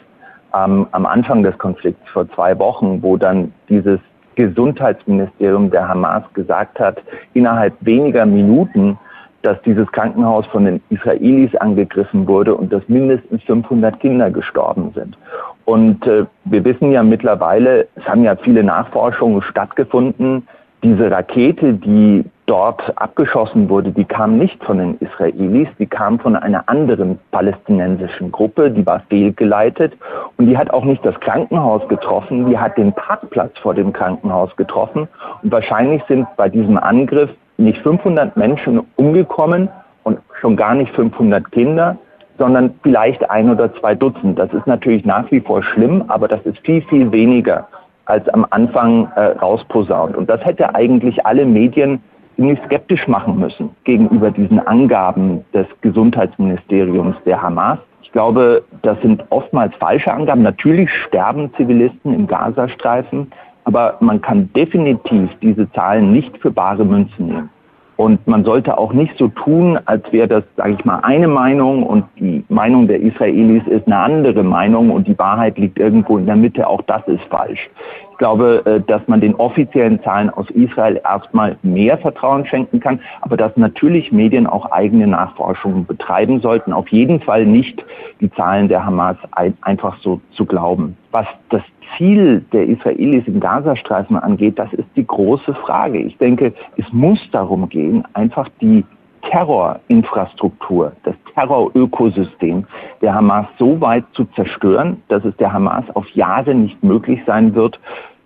ähm, 0.54 0.86
am 0.92 1.06
Anfang 1.06 1.42
des 1.42 1.56
Konflikts 1.56 2.06
vor 2.10 2.28
zwei 2.32 2.58
Wochen, 2.58 3.02
wo 3.02 3.16
dann 3.16 3.54
dieses 3.70 3.98
Gesundheitsministerium 4.34 5.70
der 5.70 5.88
Hamas 5.88 6.22
gesagt 6.34 6.78
hat, 6.78 7.02
innerhalb 7.32 7.74
weniger 7.80 8.26
Minuten, 8.26 8.98
dass 9.42 9.60
dieses 9.62 9.90
Krankenhaus 9.92 10.46
von 10.46 10.64
den 10.64 10.80
Israelis 10.90 11.54
angegriffen 11.56 12.26
wurde 12.26 12.54
und 12.54 12.72
dass 12.72 12.82
mindestens 12.88 13.42
500 13.44 14.00
Kinder 14.00 14.30
gestorben 14.30 14.92
sind. 14.94 15.16
Und 15.64 16.06
äh, 16.06 16.24
wir 16.44 16.64
wissen 16.64 16.92
ja 16.92 17.02
mittlerweile, 17.02 17.86
es 17.94 18.04
haben 18.04 18.24
ja 18.24 18.36
viele 18.36 18.64
Nachforschungen 18.64 19.42
stattgefunden, 19.42 20.46
diese 20.82 21.10
Rakete, 21.10 21.74
die 21.74 22.24
dort 22.46 22.96
abgeschossen 22.96 23.68
wurde, 23.68 23.90
die 23.90 24.04
kam 24.04 24.38
nicht 24.38 24.62
von 24.64 24.78
den 24.78 24.98
Israelis, 24.98 25.68
die 25.78 25.86
kam 25.86 26.18
von 26.18 26.34
einer 26.36 26.68
anderen 26.68 27.18
palästinensischen 27.30 28.32
Gruppe, 28.32 28.70
die 28.70 28.86
war 28.86 29.02
fehlgeleitet 29.10 29.94
und 30.36 30.46
die 30.46 30.56
hat 30.56 30.70
auch 30.70 30.84
nicht 30.84 31.04
das 31.04 31.18
Krankenhaus 31.20 31.86
getroffen, 31.88 32.48
die 32.48 32.56
hat 32.56 32.78
den 32.78 32.92
Parkplatz 32.92 33.58
vor 33.58 33.74
dem 33.74 33.92
Krankenhaus 33.92 34.54
getroffen 34.56 35.08
und 35.42 35.52
wahrscheinlich 35.52 36.02
sind 36.08 36.26
bei 36.36 36.48
diesem 36.48 36.78
Angriff 36.78 37.30
nicht 37.58 37.82
500 37.82 38.36
Menschen 38.36 38.80
umgekommen 38.96 39.68
und 40.04 40.18
schon 40.40 40.56
gar 40.56 40.74
nicht 40.74 40.94
500 40.94 41.50
Kinder, 41.52 41.98
sondern 42.38 42.74
vielleicht 42.82 43.28
ein 43.28 43.50
oder 43.50 43.74
zwei 43.74 43.94
Dutzend. 43.94 44.38
Das 44.38 44.52
ist 44.52 44.66
natürlich 44.66 45.04
nach 45.04 45.30
wie 45.30 45.40
vor 45.40 45.62
schlimm, 45.62 46.04
aber 46.08 46.28
das 46.28 46.40
ist 46.46 46.58
viel, 46.60 46.82
viel 46.82 47.10
weniger 47.12 47.68
als 48.06 48.26
am 48.30 48.46
Anfang 48.50 49.10
äh, 49.16 49.20
rausposaunt. 49.38 50.16
Und 50.16 50.30
das 50.30 50.42
hätte 50.44 50.74
eigentlich 50.74 51.26
alle 51.26 51.44
Medien 51.44 52.00
ziemlich 52.36 52.58
skeptisch 52.64 53.06
machen 53.06 53.38
müssen 53.38 53.70
gegenüber 53.84 54.30
diesen 54.30 54.64
Angaben 54.66 55.44
des 55.52 55.66
Gesundheitsministeriums 55.82 57.16
der 57.26 57.42
Hamas. 57.42 57.78
Ich 58.02 58.12
glaube, 58.12 58.62
das 58.82 58.98
sind 59.02 59.24
oftmals 59.30 59.74
falsche 59.74 60.12
Angaben. 60.12 60.42
Natürlich 60.42 60.88
sterben 61.06 61.52
Zivilisten 61.56 62.14
im 62.14 62.26
Gazastreifen, 62.26 63.30
aber 63.68 63.98
man 64.00 64.22
kann 64.22 64.50
definitiv 64.56 65.28
diese 65.42 65.70
Zahlen 65.72 66.10
nicht 66.10 66.38
für 66.38 66.50
bare 66.50 66.86
Münzen 66.86 67.26
nehmen. 67.26 67.50
Und 67.96 68.26
man 68.26 68.44
sollte 68.44 68.78
auch 68.78 68.94
nicht 68.94 69.18
so 69.18 69.28
tun, 69.28 69.78
als 69.84 70.10
wäre 70.10 70.26
das, 70.26 70.44
sage 70.56 70.76
ich 70.78 70.84
mal, 70.86 71.00
eine 71.00 71.28
Meinung 71.28 71.82
und 71.82 72.04
die 72.18 72.42
Meinung 72.48 72.88
der 72.88 73.00
Israelis 73.00 73.66
ist 73.66 73.86
eine 73.86 73.98
andere 73.98 74.42
Meinung 74.42 74.90
und 74.90 75.06
die 75.06 75.18
Wahrheit 75.18 75.58
liegt 75.58 75.78
irgendwo 75.78 76.16
in 76.16 76.24
der 76.24 76.36
Mitte. 76.36 76.66
Auch 76.66 76.80
das 76.82 77.06
ist 77.08 77.24
falsch. 77.24 77.68
Ich 78.12 78.18
glaube, 78.18 78.62
äh, 78.64 78.80
dass 78.86 79.06
man 79.06 79.20
den 79.20 79.34
offiziellen 79.34 80.00
Zahlen 80.02 80.30
aus 80.30 80.48
Israel 80.50 81.00
erstmal 81.04 81.58
mehr 81.62 81.98
Vertrauen 81.98 82.46
schenken 82.46 82.80
kann, 82.80 83.00
aber 83.20 83.36
dass 83.36 83.54
natürlich 83.56 84.12
Medien 84.12 84.46
auch 84.46 84.70
eigene 84.70 85.08
Nachforschungen 85.08 85.84
betreiben 85.84 86.40
sollten. 86.40 86.72
Auf 86.72 86.88
jeden 86.88 87.20
Fall 87.20 87.44
nicht 87.44 87.84
die 88.20 88.30
Zahlen 88.30 88.68
der 88.68 88.86
Hamas 88.86 89.16
einfach 89.60 89.98
so 90.00 90.22
zu 90.30 90.46
glauben. 90.46 90.96
Was 91.10 91.26
das 91.50 91.62
Ziel 91.96 92.44
der 92.52 92.66
Israelis 92.66 93.26
im 93.26 93.40
Gazastreifen 93.40 94.16
angeht, 94.16 94.58
das 94.58 94.72
ist 94.72 94.88
die 94.96 95.06
große 95.06 95.54
Frage. 95.54 95.98
Ich 95.98 96.16
denke, 96.18 96.52
es 96.76 96.86
muss 96.92 97.18
darum 97.30 97.68
gehen, 97.68 98.04
einfach 98.14 98.48
die 98.60 98.84
Terrorinfrastruktur, 99.22 100.92
das 101.02 101.14
Terrorökosystem 101.34 102.64
der 103.02 103.14
Hamas 103.14 103.46
so 103.58 103.80
weit 103.80 104.04
zu 104.12 104.24
zerstören, 104.36 105.02
dass 105.08 105.24
es 105.24 105.36
der 105.36 105.52
Hamas 105.52 105.84
auf 105.94 106.08
Jahre 106.10 106.54
nicht 106.54 106.82
möglich 106.82 107.20
sein 107.26 107.54
wird, 107.54 107.78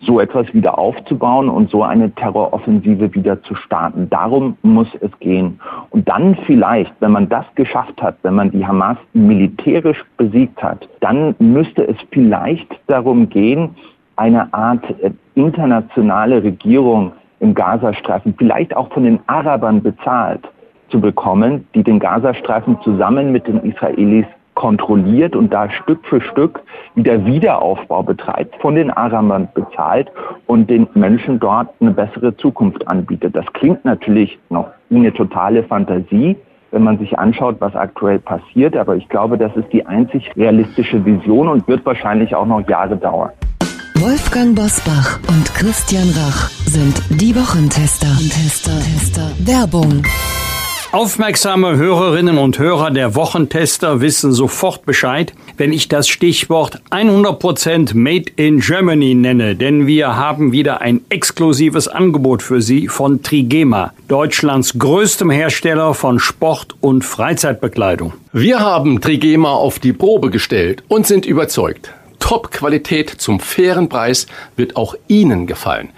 so 0.04 0.20
etwas 0.20 0.52
wieder 0.52 0.78
aufzubauen 0.78 1.48
und 1.48 1.70
so 1.70 1.82
eine 1.82 2.10
Terroroffensive 2.12 3.14
wieder 3.14 3.42
zu 3.42 3.54
starten. 3.54 4.10
Darum 4.10 4.56
muss 4.62 4.88
es 5.00 5.10
gehen. 5.20 5.60
Und 5.90 6.08
dann 6.08 6.36
vielleicht, 6.46 6.92
wenn 7.00 7.12
man 7.12 7.28
das 7.28 7.44
geschafft 7.54 8.02
hat, 8.02 8.16
wenn 8.22 8.34
man 8.34 8.50
die 8.50 8.66
Hamas 8.66 8.98
militärisch 9.12 10.02
besiegt 10.16 10.62
hat, 10.62 10.88
dann 11.00 11.34
müsste 11.38 11.86
es 11.86 11.96
vielleicht 12.10 12.68
darum 12.88 13.28
gehen, 13.28 13.70
eine 14.16 14.52
Art 14.52 14.84
äh, 15.00 15.10
internationale 15.34 16.42
Regierung 16.42 17.12
im 17.40 17.54
Gazastreifen, 17.54 18.34
vielleicht 18.36 18.76
auch 18.76 18.92
von 18.92 19.04
den 19.04 19.20
Arabern 19.26 19.82
bezahlt, 19.82 20.42
zu 20.90 21.00
bekommen, 21.00 21.66
die 21.74 21.82
den 21.82 21.98
Gazastreifen 21.98 22.78
zusammen 22.82 23.32
mit 23.32 23.46
den 23.46 23.58
Israelis 23.64 24.26
kontrolliert 24.62 25.34
und 25.34 25.52
da 25.52 25.68
Stück 25.68 26.06
für 26.06 26.20
Stück 26.20 26.60
wieder 26.94 27.26
Wiederaufbau 27.26 28.04
betreibt, 28.04 28.54
von 28.62 28.76
den 28.76 28.92
Arabern 28.92 29.48
bezahlt 29.54 30.08
und 30.46 30.70
den 30.70 30.86
Menschen 30.94 31.40
dort 31.40 31.70
eine 31.80 31.90
bessere 31.90 32.36
Zukunft 32.36 32.86
anbietet. 32.86 33.34
Das 33.34 33.44
klingt 33.54 33.84
natürlich 33.84 34.38
noch 34.50 34.68
wie 34.88 34.98
eine 34.98 35.12
totale 35.12 35.64
Fantasie, 35.64 36.36
wenn 36.70 36.84
man 36.84 36.96
sich 37.00 37.18
anschaut, 37.18 37.56
was 37.58 37.74
aktuell 37.74 38.20
passiert, 38.20 38.76
aber 38.76 38.94
ich 38.94 39.08
glaube, 39.08 39.36
das 39.36 39.50
ist 39.56 39.72
die 39.72 39.84
einzig 39.84 40.30
realistische 40.36 41.04
Vision 41.04 41.48
und 41.48 41.66
wird 41.66 41.84
wahrscheinlich 41.84 42.32
auch 42.36 42.46
noch 42.46 42.62
Jahre 42.68 42.96
dauern. 42.96 43.30
Wolfgang 43.96 44.54
Bosbach 44.54 45.18
und 45.28 45.52
Christian 45.54 46.08
Rach 46.10 46.50
sind 46.66 47.02
die 47.20 47.34
Wochentester. 47.34 48.06
Tester. 48.06 48.78
Tester. 48.78 49.26
Werbung. 49.44 50.04
Aufmerksame 50.92 51.76
Hörerinnen 51.78 52.36
und 52.36 52.58
Hörer 52.58 52.90
der 52.90 53.14
Wochentester 53.14 54.02
wissen 54.02 54.30
sofort 54.32 54.84
Bescheid, 54.84 55.32
wenn 55.56 55.72
ich 55.72 55.88
das 55.88 56.06
Stichwort 56.06 56.82
100% 56.90 57.96
Made 57.96 58.30
in 58.36 58.60
Germany 58.60 59.14
nenne, 59.14 59.56
denn 59.56 59.86
wir 59.86 60.16
haben 60.16 60.52
wieder 60.52 60.82
ein 60.82 61.00
exklusives 61.08 61.88
Angebot 61.88 62.42
für 62.42 62.60
Sie 62.60 62.88
von 62.88 63.22
Trigema, 63.22 63.94
Deutschlands 64.06 64.78
größtem 64.78 65.30
Hersteller 65.30 65.94
von 65.94 66.18
Sport- 66.18 66.74
und 66.82 67.06
Freizeitbekleidung. 67.06 68.12
Wir 68.34 68.60
haben 68.60 69.00
Trigema 69.00 69.52
auf 69.54 69.78
die 69.78 69.94
Probe 69.94 70.28
gestellt 70.28 70.84
und 70.88 71.06
sind 71.06 71.24
überzeugt. 71.24 71.90
Top-Qualität 72.22 73.10
zum 73.10 73.40
fairen 73.40 73.88
Preis 73.88 74.28
wird 74.56 74.76
auch 74.76 74.94
Ihnen 75.08 75.48
gefallen. 75.48 75.90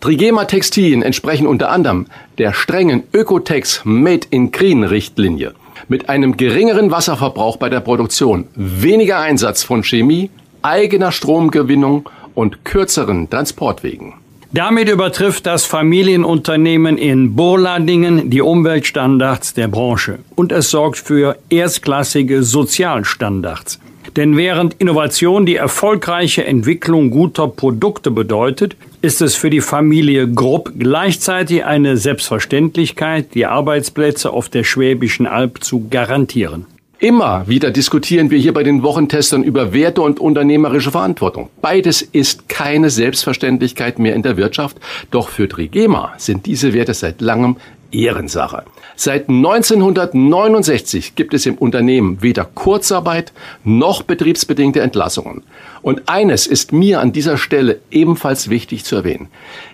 Trigema 0.00 0.44
Textilien 0.44 1.02
entsprechen 1.02 1.48
unter 1.48 1.70
anderem 1.70 2.06
der 2.38 2.52
strengen 2.52 3.02
Ökotex 3.12 3.80
Made 3.84 4.28
in 4.30 4.52
Green 4.52 4.84
Richtlinie. 4.84 5.54
Mit 5.88 6.08
einem 6.08 6.36
geringeren 6.36 6.92
Wasserverbrauch 6.92 7.56
bei 7.56 7.68
der 7.68 7.80
Produktion, 7.80 8.46
weniger 8.54 9.18
Einsatz 9.18 9.64
von 9.64 9.82
Chemie, 9.82 10.30
eigener 10.62 11.10
Stromgewinnung 11.10 12.08
und 12.34 12.64
kürzeren 12.64 13.28
Transportwegen. 13.28 14.14
Damit 14.52 14.88
übertrifft 14.88 15.46
das 15.46 15.64
Familienunternehmen 15.64 16.96
in 16.96 17.34
Burladingen 17.34 18.30
die 18.30 18.40
Umweltstandards 18.40 19.54
der 19.54 19.66
Branche 19.66 20.20
und 20.36 20.52
es 20.52 20.70
sorgt 20.70 20.98
für 20.98 21.38
erstklassige 21.50 22.44
Sozialstandards. 22.44 23.80
Denn 24.16 24.36
während 24.36 24.74
Innovation 24.74 25.46
die 25.46 25.56
erfolgreiche 25.56 26.44
Entwicklung 26.44 27.10
guter 27.10 27.48
Produkte 27.48 28.10
bedeutet, 28.10 28.76
ist 29.00 29.22
es 29.22 29.34
für 29.34 29.48
die 29.48 29.62
Familie 29.62 30.28
Grupp 30.28 30.72
gleichzeitig 30.78 31.64
eine 31.64 31.96
Selbstverständlichkeit, 31.96 33.34
die 33.34 33.46
Arbeitsplätze 33.46 34.30
auf 34.30 34.50
der 34.50 34.64
Schwäbischen 34.64 35.26
Alb 35.26 35.64
zu 35.64 35.88
garantieren. 35.88 36.66
Immer 36.98 37.48
wieder 37.48 37.72
diskutieren 37.72 38.30
wir 38.30 38.38
hier 38.38 38.54
bei 38.54 38.62
den 38.62 38.84
Wochentestern 38.84 39.42
über 39.42 39.72
Werte 39.72 40.02
und 40.02 40.20
unternehmerische 40.20 40.92
Verantwortung. 40.92 41.48
Beides 41.60 42.00
ist 42.00 42.48
keine 42.48 42.90
Selbstverständlichkeit 42.90 43.98
mehr 43.98 44.14
in 44.14 44.22
der 44.22 44.36
Wirtschaft, 44.36 44.76
doch 45.10 45.28
für 45.28 45.48
Trigema 45.48 46.12
sind 46.18 46.46
diese 46.46 46.74
Werte 46.74 46.94
seit 46.94 47.20
langem 47.20 47.56
Ehrensache. 47.92 48.64
Seit 48.96 49.28
1969 49.28 51.14
gibt 51.14 51.34
es 51.34 51.46
im 51.46 51.54
Unternehmen 51.54 52.22
weder 52.22 52.44
Kurzarbeit 52.44 53.32
noch 53.64 54.02
betriebsbedingte 54.02 54.80
Entlassungen. 54.80 55.42
Und 55.82 56.08
eines 56.08 56.46
ist 56.46 56.72
mir 56.72 57.00
an 57.00 57.12
dieser 57.12 57.36
Stelle 57.36 57.80
ebenfalls 57.90 58.50
wichtig 58.50 58.84
zu 58.84 58.96
erwähnen. 58.96 59.28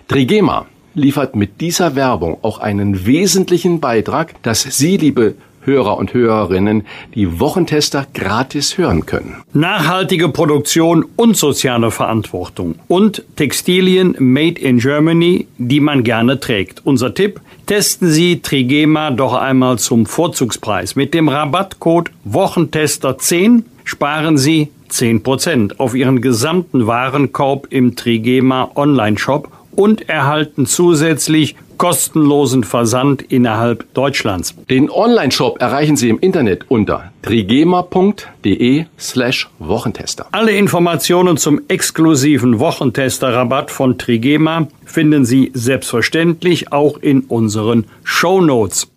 Trigema 0.07 0.65
liefert 0.93 1.35
mit 1.35 1.61
dieser 1.61 1.95
Werbung 1.95 2.37
auch 2.41 2.59
einen 2.59 3.05
wesentlichen 3.05 3.79
Beitrag, 3.79 4.41
dass 4.43 4.61
Sie, 4.61 4.97
liebe 4.97 5.35
Hörer 5.61 5.97
und 5.97 6.13
Hörerinnen 6.13 6.85
die 7.15 7.39
Wochentester 7.39 8.07
gratis 8.13 8.77
hören 8.77 9.05
können. 9.05 9.35
Nachhaltige 9.53 10.29
Produktion 10.29 11.05
und 11.15 11.37
soziale 11.37 11.91
Verantwortung 11.91 12.75
und 12.87 13.23
Textilien 13.35 14.15
made 14.19 14.59
in 14.59 14.79
Germany, 14.79 15.47
die 15.57 15.79
man 15.79 16.03
gerne 16.03 16.39
trägt. 16.39 16.85
Unser 16.85 17.13
Tipp, 17.13 17.41
testen 17.65 18.09
Sie 18.09 18.41
Trigema 18.41 19.11
doch 19.11 19.33
einmal 19.33 19.77
zum 19.77 20.05
Vorzugspreis. 20.05 20.95
Mit 20.95 21.13
dem 21.13 21.29
Rabattcode 21.29 22.11
Wochentester10 22.27 23.63
sparen 23.83 24.37
Sie 24.37 24.69
10% 24.89 25.77
auf 25.77 25.93
Ihren 25.95 26.21
gesamten 26.21 26.87
Warenkorb 26.87 27.67
im 27.69 27.95
Trigema 27.95 28.71
Online-Shop 28.75 29.49
und 29.75 30.09
erhalten 30.09 30.65
zusätzlich 30.65 31.55
kostenlosen 31.79 32.63
Versand 32.63 33.23
innerhalb 33.23 33.91
Deutschlands. 33.95 34.53
Den 34.69 34.91
Online-Shop 34.91 35.59
erreichen 35.59 35.95
Sie 35.95 36.09
im 36.09 36.19
Internet 36.19 36.65
unter 36.67 37.11
trigema.de 37.23 38.85
slash 38.99 39.49
Wochentester. 39.57 40.27
Alle 40.31 40.51
Informationen 40.51 41.37
zum 41.37 41.61
exklusiven 41.69 42.59
Wochentester-Rabatt 42.59 43.71
von 43.71 43.97
Trigema 43.97 44.67
finden 44.85 45.25
Sie 45.25 45.51
selbstverständlich 45.55 46.71
auch 46.71 46.97
in 46.97 47.21
unseren 47.21 47.85
Show 48.03 48.41
Notes. 48.41 48.91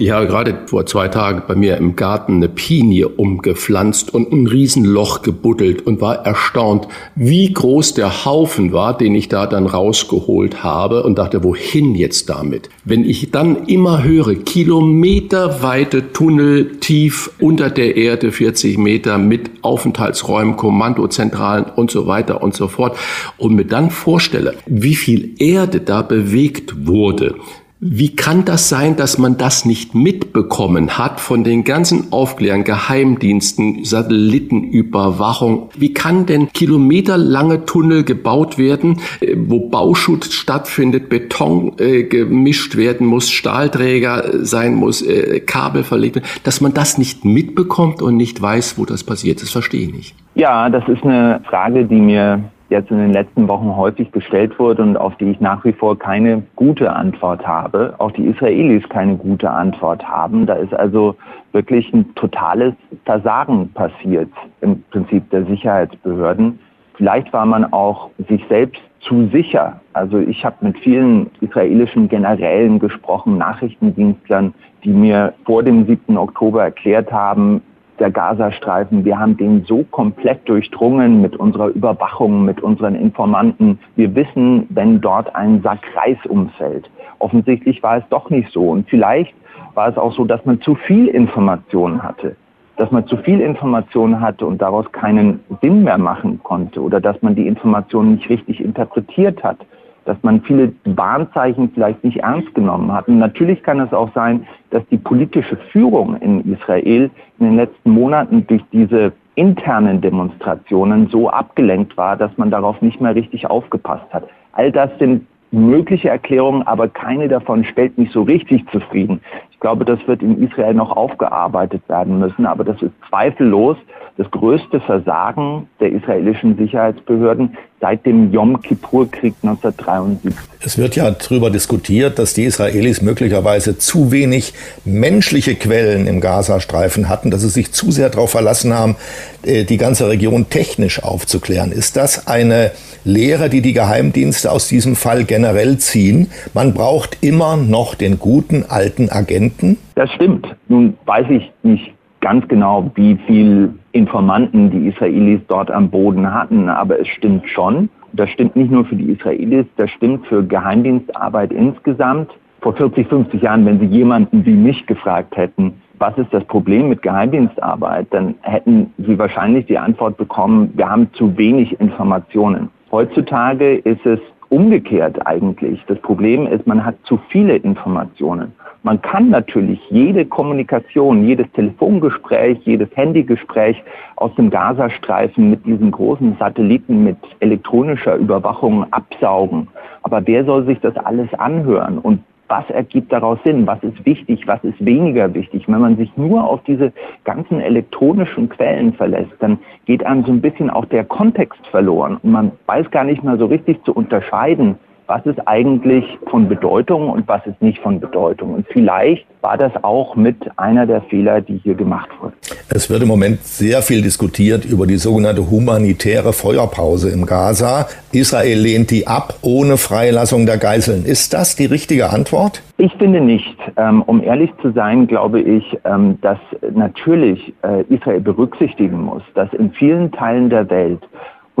Ich 0.00 0.12
habe 0.12 0.26
gerade 0.26 0.60
vor 0.64 0.86
zwei 0.86 1.08
Tagen 1.08 1.42
bei 1.46 1.54
mir 1.54 1.76
im 1.76 1.94
Garten 1.94 2.36
eine 2.36 2.48
Pinie 2.48 3.06
umgepflanzt 3.06 4.14
und 4.14 4.32
ein 4.32 4.46
Riesenloch 4.46 5.20
gebuddelt 5.20 5.86
und 5.86 6.00
war 6.00 6.24
erstaunt, 6.24 6.88
wie 7.16 7.52
groß 7.52 7.92
der 7.92 8.24
Haufen 8.24 8.72
war, 8.72 8.96
den 8.96 9.14
ich 9.14 9.28
da 9.28 9.46
dann 9.46 9.66
rausgeholt 9.66 10.64
habe 10.64 11.02
und 11.02 11.18
dachte, 11.18 11.44
wohin 11.44 11.94
jetzt 11.94 12.30
damit? 12.30 12.70
Wenn 12.82 13.04
ich 13.04 13.30
dann 13.30 13.66
immer 13.66 14.02
höre, 14.02 14.36
kilometerweite 14.36 16.14
Tunnel 16.14 16.78
tief 16.78 17.32
unter 17.38 17.68
der 17.68 17.94
Erde, 17.98 18.32
40 18.32 18.78
Meter 18.78 19.18
mit 19.18 19.50
Aufenthaltsräumen, 19.60 20.56
Kommandozentralen 20.56 21.66
und 21.76 21.90
so 21.90 22.06
weiter 22.06 22.42
und 22.42 22.54
so 22.54 22.68
fort 22.68 22.96
und 23.36 23.54
mir 23.54 23.66
dann 23.66 23.90
vorstelle, 23.90 24.54
wie 24.64 24.94
viel 24.94 25.34
Erde 25.38 25.80
da 25.80 26.00
bewegt 26.00 26.86
wurde, 26.86 27.34
wie 27.82 28.14
kann 28.14 28.44
das 28.44 28.68
sein, 28.68 28.96
dass 28.96 29.16
man 29.16 29.38
das 29.38 29.64
nicht 29.64 29.94
mitbekommen 29.94 30.98
hat 30.98 31.18
von 31.18 31.44
den 31.44 31.64
ganzen 31.64 32.12
Aufklärern, 32.12 32.64
Geheimdiensten, 32.64 33.84
Satellitenüberwachung? 33.84 35.70
Wie 35.78 35.94
kann 35.94 36.26
denn 36.26 36.52
kilometerlange 36.52 37.64
Tunnel 37.64 38.04
gebaut 38.04 38.58
werden, 38.58 38.98
äh, 39.20 39.34
wo 39.34 39.70
Bauschutz 39.70 40.34
stattfindet, 40.34 41.08
Beton 41.08 41.72
äh, 41.78 42.02
gemischt 42.02 42.76
werden 42.76 43.06
muss, 43.06 43.30
Stahlträger 43.30 44.26
äh, 44.26 44.44
sein 44.44 44.74
muss, 44.74 45.00
äh, 45.00 45.40
Kabel 45.40 45.82
verlegt 45.82 46.16
werden, 46.16 46.28
dass 46.44 46.60
man 46.60 46.74
das 46.74 46.98
nicht 46.98 47.24
mitbekommt 47.24 48.02
und 48.02 48.18
nicht 48.18 48.42
weiß, 48.42 48.76
wo 48.76 48.84
das 48.84 49.04
passiert? 49.04 49.40
Das 49.40 49.48
verstehe 49.48 49.88
ich 49.88 49.94
nicht. 49.94 50.14
Ja, 50.34 50.68
das 50.68 50.86
ist 50.86 51.02
eine 51.02 51.40
Frage, 51.48 51.86
die 51.86 52.00
mir 52.00 52.44
jetzt 52.70 52.90
in 52.90 52.98
den 52.98 53.12
letzten 53.12 53.48
Wochen 53.48 53.76
häufig 53.76 54.10
gestellt 54.12 54.58
wurde 54.58 54.82
und 54.82 54.96
auf 54.96 55.16
die 55.16 55.30
ich 55.30 55.40
nach 55.40 55.64
wie 55.64 55.72
vor 55.72 55.98
keine 55.98 56.42
gute 56.56 56.92
Antwort 56.92 57.46
habe. 57.46 57.94
Auch 57.98 58.12
die 58.12 58.26
Israelis 58.26 58.88
keine 58.88 59.16
gute 59.16 59.50
Antwort 59.50 60.02
haben. 60.08 60.46
Da 60.46 60.54
ist 60.54 60.72
also 60.72 61.16
wirklich 61.52 61.92
ein 61.92 62.14
totales 62.14 62.74
Versagen 63.04 63.70
passiert 63.72 64.30
im 64.60 64.82
Prinzip 64.90 65.28
der 65.30 65.44
Sicherheitsbehörden. 65.46 66.60
Vielleicht 66.94 67.32
war 67.32 67.46
man 67.46 67.72
auch 67.72 68.10
sich 68.28 68.44
selbst 68.48 68.80
zu 69.00 69.26
sicher. 69.28 69.80
Also 69.94 70.18
ich 70.18 70.44
habe 70.44 70.56
mit 70.60 70.78
vielen 70.78 71.30
israelischen 71.40 72.08
Generälen 72.08 72.78
gesprochen, 72.78 73.38
Nachrichtendienstlern, 73.38 74.54
die 74.84 74.90
mir 74.90 75.32
vor 75.44 75.62
dem 75.62 75.86
7. 75.86 76.16
Oktober 76.16 76.62
erklärt 76.62 77.10
haben, 77.10 77.62
der 78.00 78.10
Gazastreifen. 78.10 79.04
Wir 79.04 79.18
haben 79.18 79.36
den 79.36 79.64
so 79.64 79.84
komplett 79.90 80.48
durchdrungen 80.48 81.20
mit 81.20 81.36
unserer 81.36 81.68
Überwachung, 81.68 82.44
mit 82.44 82.60
unseren 82.62 82.94
Informanten. 82.94 83.78
Wir 83.94 84.14
wissen, 84.14 84.66
wenn 84.70 85.00
dort 85.00 85.34
ein 85.36 85.62
Sack 85.62 85.80
Reis 85.94 86.18
umfällt. 86.28 86.90
Offensichtlich 87.18 87.82
war 87.82 87.98
es 87.98 88.04
doch 88.08 88.30
nicht 88.30 88.50
so. 88.50 88.70
Und 88.70 88.88
vielleicht 88.88 89.34
war 89.74 89.88
es 89.88 89.96
auch 89.96 90.14
so, 90.14 90.24
dass 90.24 90.44
man 90.44 90.60
zu 90.62 90.74
viel 90.74 91.06
Informationen 91.08 92.02
hatte. 92.02 92.36
Dass 92.76 92.90
man 92.90 93.06
zu 93.06 93.18
viel 93.18 93.40
Informationen 93.40 94.20
hatte 94.20 94.46
und 94.46 94.60
daraus 94.62 94.90
keinen 94.90 95.40
Sinn 95.60 95.84
mehr 95.84 95.98
machen 95.98 96.40
konnte 96.42 96.80
oder 96.80 97.00
dass 97.00 97.20
man 97.20 97.34
die 97.34 97.46
Informationen 97.46 98.14
nicht 98.14 98.30
richtig 98.30 98.60
interpretiert 98.60 99.44
hat 99.44 99.58
dass 100.04 100.16
man 100.22 100.40
viele 100.42 100.72
Warnzeichen 100.84 101.70
vielleicht 101.74 102.02
nicht 102.04 102.18
ernst 102.18 102.54
genommen 102.54 102.92
hat. 102.92 103.08
Und 103.08 103.18
natürlich 103.18 103.62
kann 103.62 103.80
es 103.80 103.92
auch 103.92 104.12
sein, 104.14 104.46
dass 104.70 104.86
die 104.90 104.98
politische 104.98 105.56
Führung 105.72 106.16
in 106.20 106.52
Israel 106.52 107.10
in 107.38 107.46
den 107.46 107.56
letzten 107.56 107.90
Monaten 107.90 108.46
durch 108.46 108.62
diese 108.72 109.12
internen 109.34 110.00
Demonstrationen 110.00 111.08
so 111.08 111.30
abgelenkt 111.30 111.96
war, 111.96 112.16
dass 112.16 112.36
man 112.36 112.50
darauf 112.50 112.82
nicht 112.82 113.00
mehr 113.00 113.14
richtig 113.14 113.48
aufgepasst 113.48 114.12
hat. 114.12 114.28
All 114.52 114.72
das 114.72 114.90
sind 114.98 115.26
mögliche 115.52 116.08
Erklärungen, 116.08 116.66
aber 116.66 116.88
keine 116.88 117.28
davon 117.28 117.64
stellt 117.64 117.98
mich 117.98 118.10
so 118.12 118.22
richtig 118.22 118.68
zufrieden. 118.70 119.20
Ich 119.50 119.60
glaube, 119.60 119.84
das 119.84 119.98
wird 120.06 120.22
in 120.22 120.42
Israel 120.42 120.74
noch 120.74 120.96
aufgearbeitet 120.96 121.82
werden 121.88 122.18
müssen, 122.18 122.46
aber 122.46 122.64
das 122.64 122.80
ist 122.82 122.92
zweifellos 123.08 123.76
das 124.16 124.30
größte 124.30 124.80
Versagen 124.80 125.68
der 125.80 125.92
israelischen 125.92 126.56
Sicherheitsbehörden 126.56 127.56
seit 127.80 128.04
dem 128.04 128.30
Yom 128.30 128.60
Kippur-Krieg 128.60 129.34
1973. 129.42 130.32
Es 130.62 130.76
wird 130.76 130.96
ja 130.96 131.10
darüber 131.10 131.50
diskutiert, 131.50 132.18
dass 132.18 132.34
die 132.34 132.44
Israelis 132.44 133.00
möglicherweise 133.00 133.78
zu 133.78 134.12
wenig 134.12 134.52
menschliche 134.84 135.54
Quellen 135.54 136.06
im 136.06 136.20
Gazastreifen 136.20 137.08
hatten, 137.08 137.30
dass 137.30 137.40
sie 137.40 137.48
sich 137.48 137.72
zu 137.72 137.90
sehr 137.90 138.10
darauf 138.10 138.30
verlassen 138.30 138.74
haben, 138.74 138.96
äh, 139.42 139.64
die 139.64 139.78
ganze 139.78 140.08
Region 140.08 140.50
technisch 140.50 141.02
aufzuklären. 141.02 141.72
Ist 141.72 141.96
das 141.96 142.26
eine 142.26 142.72
Lehre, 143.04 143.48
die 143.48 143.62
die 143.62 143.72
Geheimdienste 143.72 144.52
aus 144.52 144.68
diesem 144.68 144.94
Fall 144.94 145.24
generell 145.24 145.78
ziehen? 145.78 146.30
Man 146.52 146.74
braucht 146.74 147.18
immer 147.22 147.56
noch 147.56 147.94
den 147.94 148.18
guten 148.18 148.64
alten 148.68 149.08
Agenten? 149.08 149.78
Das 149.94 150.10
stimmt. 150.12 150.46
Nun 150.68 150.98
weiß 151.06 151.26
ich 151.30 151.50
nicht 151.62 151.94
ganz 152.20 152.46
genau, 152.48 152.90
wie 152.94 153.18
viel 153.26 153.70
Informanten 153.92 154.70
die 154.70 154.88
Israelis 154.88 155.40
dort 155.48 155.70
am 155.70 155.90
Boden 155.90 156.32
hatten, 156.32 156.68
aber 156.68 157.00
es 157.00 157.08
stimmt 157.08 157.48
schon. 157.48 157.88
Das 158.12 158.28
stimmt 158.30 158.56
nicht 158.56 158.70
nur 158.70 158.84
für 158.84 158.96
die 158.96 159.12
Israelis, 159.12 159.66
das 159.76 159.90
stimmt 159.90 160.26
für 160.26 160.42
Geheimdienstarbeit 160.44 161.52
insgesamt. 161.52 162.30
Vor 162.60 162.74
40, 162.74 163.08
50 163.08 163.42
Jahren, 163.42 163.64
wenn 163.66 163.80
Sie 163.80 163.86
jemanden 163.86 164.44
wie 164.44 164.54
mich 164.54 164.86
gefragt 164.86 165.36
hätten, 165.36 165.74
was 165.98 166.16
ist 166.18 166.32
das 166.32 166.44
Problem 166.44 166.88
mit 166.88 167.02
Geheimdienstarbeit, 167.02 168.06
dann 168.10 168.34
hätten 168.42 168.92
Sie 168.98 169.18
wahrscheinlich 169.18 169.66
die 169.66 169.78
Antwort 169.78 170.16
bekommen, 170.16 170.72
wir 170.74 170.88
haben 170.88 171.08
zu 171.12 171.36
wenig 171.36 171.78
Informationen. 171.80 172.70
Heutzutage 172.90 173.76
ist 173.76 174.04
es 174.04 174.18
umgekehrt 174.48 175.26
eigentlich. 175.26 175.82
Das 175.86 175.98
Problem 176.00 176.46
ist, 176.46 176.66
man 176.66 176.84
hat 176.84 176.96
zu 177.04 177.18
viele 177.28 177.56
Informationen. 177.56 178.52
Man 178.82 179.02
kann 179.02 179.28
natürlich 179.28 179.78
jede 179.90 180.24
Kommunikation, 180.24 181.26
jedes 181.26 181.50
Telefongespräch, 181.52 182.58
jedes 182.64 182.88
Handygespräch 182.96 183.82
aus 184.16 184.34
dem 184.36 184.48
Gazastreifen 184.48 185.50
mit 185.50 185.66
diesen 185.66 185.90
großen 185.90 186.36
Satelliten 186.38 187.04
mit 187.04 187.18
elektronischer 187.40 188.16
Überwachung 188.16 188.90
absaugen. 188.90 189.68
Aber 190.02 190.26
wer 190.26 190.44
soll 190.46 190.64
sich 190.64 190.80
das 190.80 190.96
alles 190.96 191.28
anhören? 191.34 191.98
Und 191.98 192.20
was 192.48 192.68
ergibt 192.70 193.12
daraus 193.12 193.38
Sinn, 193.44 193.66
was 193.66 193.82
ist 193.82 194.04
wichtig, 194.04 194.46
was 194.46 194.62
ist 194.64 194.84
weniger 194.84 195.32
wichtig. 195.34 195.68
Wenn 195.68 195.80
man 195.80 195.96
sich 195.96 196.10
nur 196.16 196.42
auf 196.42 196.60
diese 196.64 196.92
ganzen 197.24 197.60
elektronischen 197.60 198.48
Quellen 198.48 198.92
verlässt, 198.92 199.32
dann 199.38 199.58
geht 199.84 200.04
einem 200.04 200.24
so 200.24 200.32
ein 200.32 200.40
bisschen 200.40 200.68
auch 200.68 200.84
der 200.86 201.04
Kontext 201.04 201.64
verloren 201.68 202.18
und 202.22 202.32
man 202.32 202.52
weiß 202.66 202.90
gar 202.90 203.04
nicht 203.04 203.22
mehr 203.22 203.36
so 203.36 203.46
richtig 203.46 203.84
zu 203.84 203.92
unterscheiden, 203.92 204.76
was 205.10 205.26
ist 205.26 205.40
eigentlich 205.48 206.04
von 206.30 206.48
Bedeutung 206.48 207.10
und 207.10 207.26
was 207.26 207.44
ist 207.44 207.60
nicht 207.60 207.80
von 207.80 207.98
Bedeutung. 207.98 208.54
Und 208.54 208.66
vielleicht 208.68 209.26
war 209.40 209.58
das 209.58 209.72
auch 209.82 210.14
mit 210.14 210.36
einer 210.56 210.86
der 210.86 211.02
Fehler, 211.02 211.40
die 211.40 211.56
hier 211.64 211.74
gemacht 211.74 212.08
wurden. 212.20 212.34
Es 212.68 212.88
wird 212.88 213.02
im 213.02 213.08
Moment 213.08 213.42
sehr 213.42 213.82
viel 213.82 214.02
diskutiert 214.02 214.64
über 214.64 214.86
die 214.86 214.98
sogenannte 214.98 215.50
humanitäre 215.50 216.32
Feuerpause 216.32 217.10
im 217.10 217.26
Gaza. 217.26 217.88
Israel 218.12 218.56
lehnt 218.60 218.92
die 218.92 219.08
ab 219.08 219.34
ohne 219.42 219.78
Freilassung 219.78 220.46
der 220.46 220.58
Geiseln. 220.58 221.04
Ist 221.04 221.34
das 221.34 221.56
die 221.56 221.66
richtige 221.66 222.10
Antwort? 222.10 222.62
Ich 222.76 222.92
finde 222.94 223.20
nicht. 223.20 223.56
Ähm, 223.76 224.02
um 224.02 224.22
ehrlich 224.22 224.50
zu 224.62 224.70
sein, 224.70 225.08
glaube 225.08 225.40
ich, 225.40 225.76
ähm, 225.84 226.18
dass 226.20 226.38
natürlich 226.72 227.52
äh, 227.62 227.82
Israel 227.92 228.20
berücksichtigen 228.20 229.02
muss, 229.02 229.24
dass 229.34 229.52
in 229.54 229.72
vielen 229.72 230.12
Teilen 230.12 230.50
der 230.50 230.70
Welt 230.70 231.00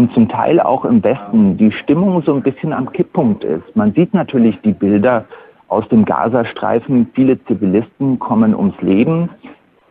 und 0.00 0.14
zum 0.14 0.28
Teil 0.30 0.60
auch 0.60 0.86
im 0.86 1.04
Westen 1.04 1.58
die 1.58 1.70
Stimmung 1.72 2.22
so 2.22 2.32
ein 2.32 2.42
bisschen 2.42 2.72
am 2.72 2.90
Kipppunkt 2.90 3.44
ist. 3.44 3.76
Man 3.76 3.92
sieht 3.92 4.14
natürlich 4.14 4.58
die 4.62 4.72
Bilder 4.72 5.26
aus 5.68 5.86
dem 5.90 6.06
Gazastreifen. 6.06 7.10
Viele 7.14 7.38
Zivilisten 7.44 8.18
kommen 8.18 8.54
ums 8.54 8.80
Leben. 8.80 9.28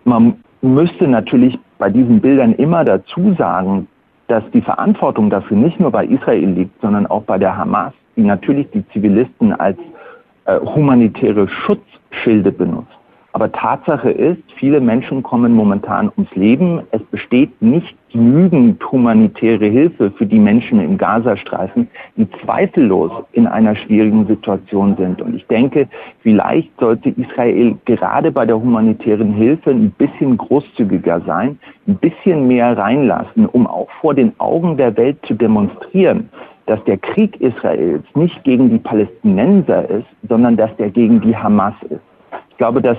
Man 0.05 0.43
müsste 0.63 1.07
natürlich 1.07 1.59
bei 1.77 1.91
diesen 1.91 2.21
Bildern 2.21 2.53
immer 2.53 2.83
dazu 2.83 3.35
sagen, 3.37 3.87
dass 4.27 4.43
die 4.51 4.61
Verantwortung 4.61 5.29
dafür 5.29 5.57
nicht 5.57 5.79
nur 5.79 5.91
bei 5.91 6.05
Israel 6.05 6.49
liegt, 6.49 6.81
sondern 6.81 7.05
auch 7.05 7.21
bei 7.23 7.37
der 7.37 7.55
Hamas, 7.55 7.93
die 8.15 8.23
natürlich 8.23 8.67
die 8.71 8.83
Zivilisten 8.89 9.53
als 9.53 9.77
äh, 10.45 10.59
humanitäre 10.59 11.47
Schutzschilde 11.47 12.51
benutzt. 12.51 12.98
Aber 13.31 13.51
Tatsache 13.51 14.09
ist, 14.09 14.41
viele 14.55 14.81
Menschen 14.81 15.21
kommen 15.21 15.53
momentan 15.53 16.11
ums 16.17 16.33
Leben. 16.33 16.81
Es 16.91 17.01
besteht 17.03 17.61
nicht 17.61 17.95
genügend 18.11 18.83
humanitäre 18.91 19.67
Hilfe 19.67 20.09
für 20.11 20.25
die 20.25 20.39
Menschen 20.39 20.81
im 20.81 20.97
Gazastreifen, 20.97 21.87
die 22.17 22.27
zweifellos 22.43 23.11
in 23.33 23.45
einer 23.45 23.75
schwierigen 23.75 24.25
Situation 24.25 24.95
sind. 24.97 25.21
Und 25.21 25.35
ich 25.35 25.45
denke, 25.45 25.87
vielleicht 26.21 26.71
sollte 26.79 27.09
Israel 27.09 27.77
gerade 27.85 28.31
bei 28.31 28.47
der 28.47 28.59
humanitären 28.59 29.33
Hilfe 29.33 29.69
ein 29.69 29.91
bisschen 29.91 30.35
großzügiger 30.35 31.21
sein, 31.21 31.59
ein 31.87 31.97
bisschen 31.97 32.47
mehr 32.47 32.75
reinlassen, 32.75 33.45
um 33.45 33.67
auch 33.67 33.89
vor 34.01 34.15
den 34.15 34.33
Augen 34.39 34.75
der 34.75 34.97
Welt 34.97 35.17
zu 35.27 35.35
demonstrieren, 35.35 36.29
dass 36.65 36.83
der 36.85 36.97
Krieg 36.97 37.39
Israels 37.41 38.03
nicht 38.15 38.43
gegen 38.43 38.71
die 38.71 38.79
Palästinenser 38.79 39.87
ist, 39.89 40.07
sondern 40.27 40.57
dass 40.57 40.75
der 40.77 40.89
gegen 40.89 41.21
die 41.21 41.35
Hamas 41.35 41.75
ist. 41.89 42.08
Ich 42.59 42.61
glaube, 42.61 42.81
dass 42.81 42.97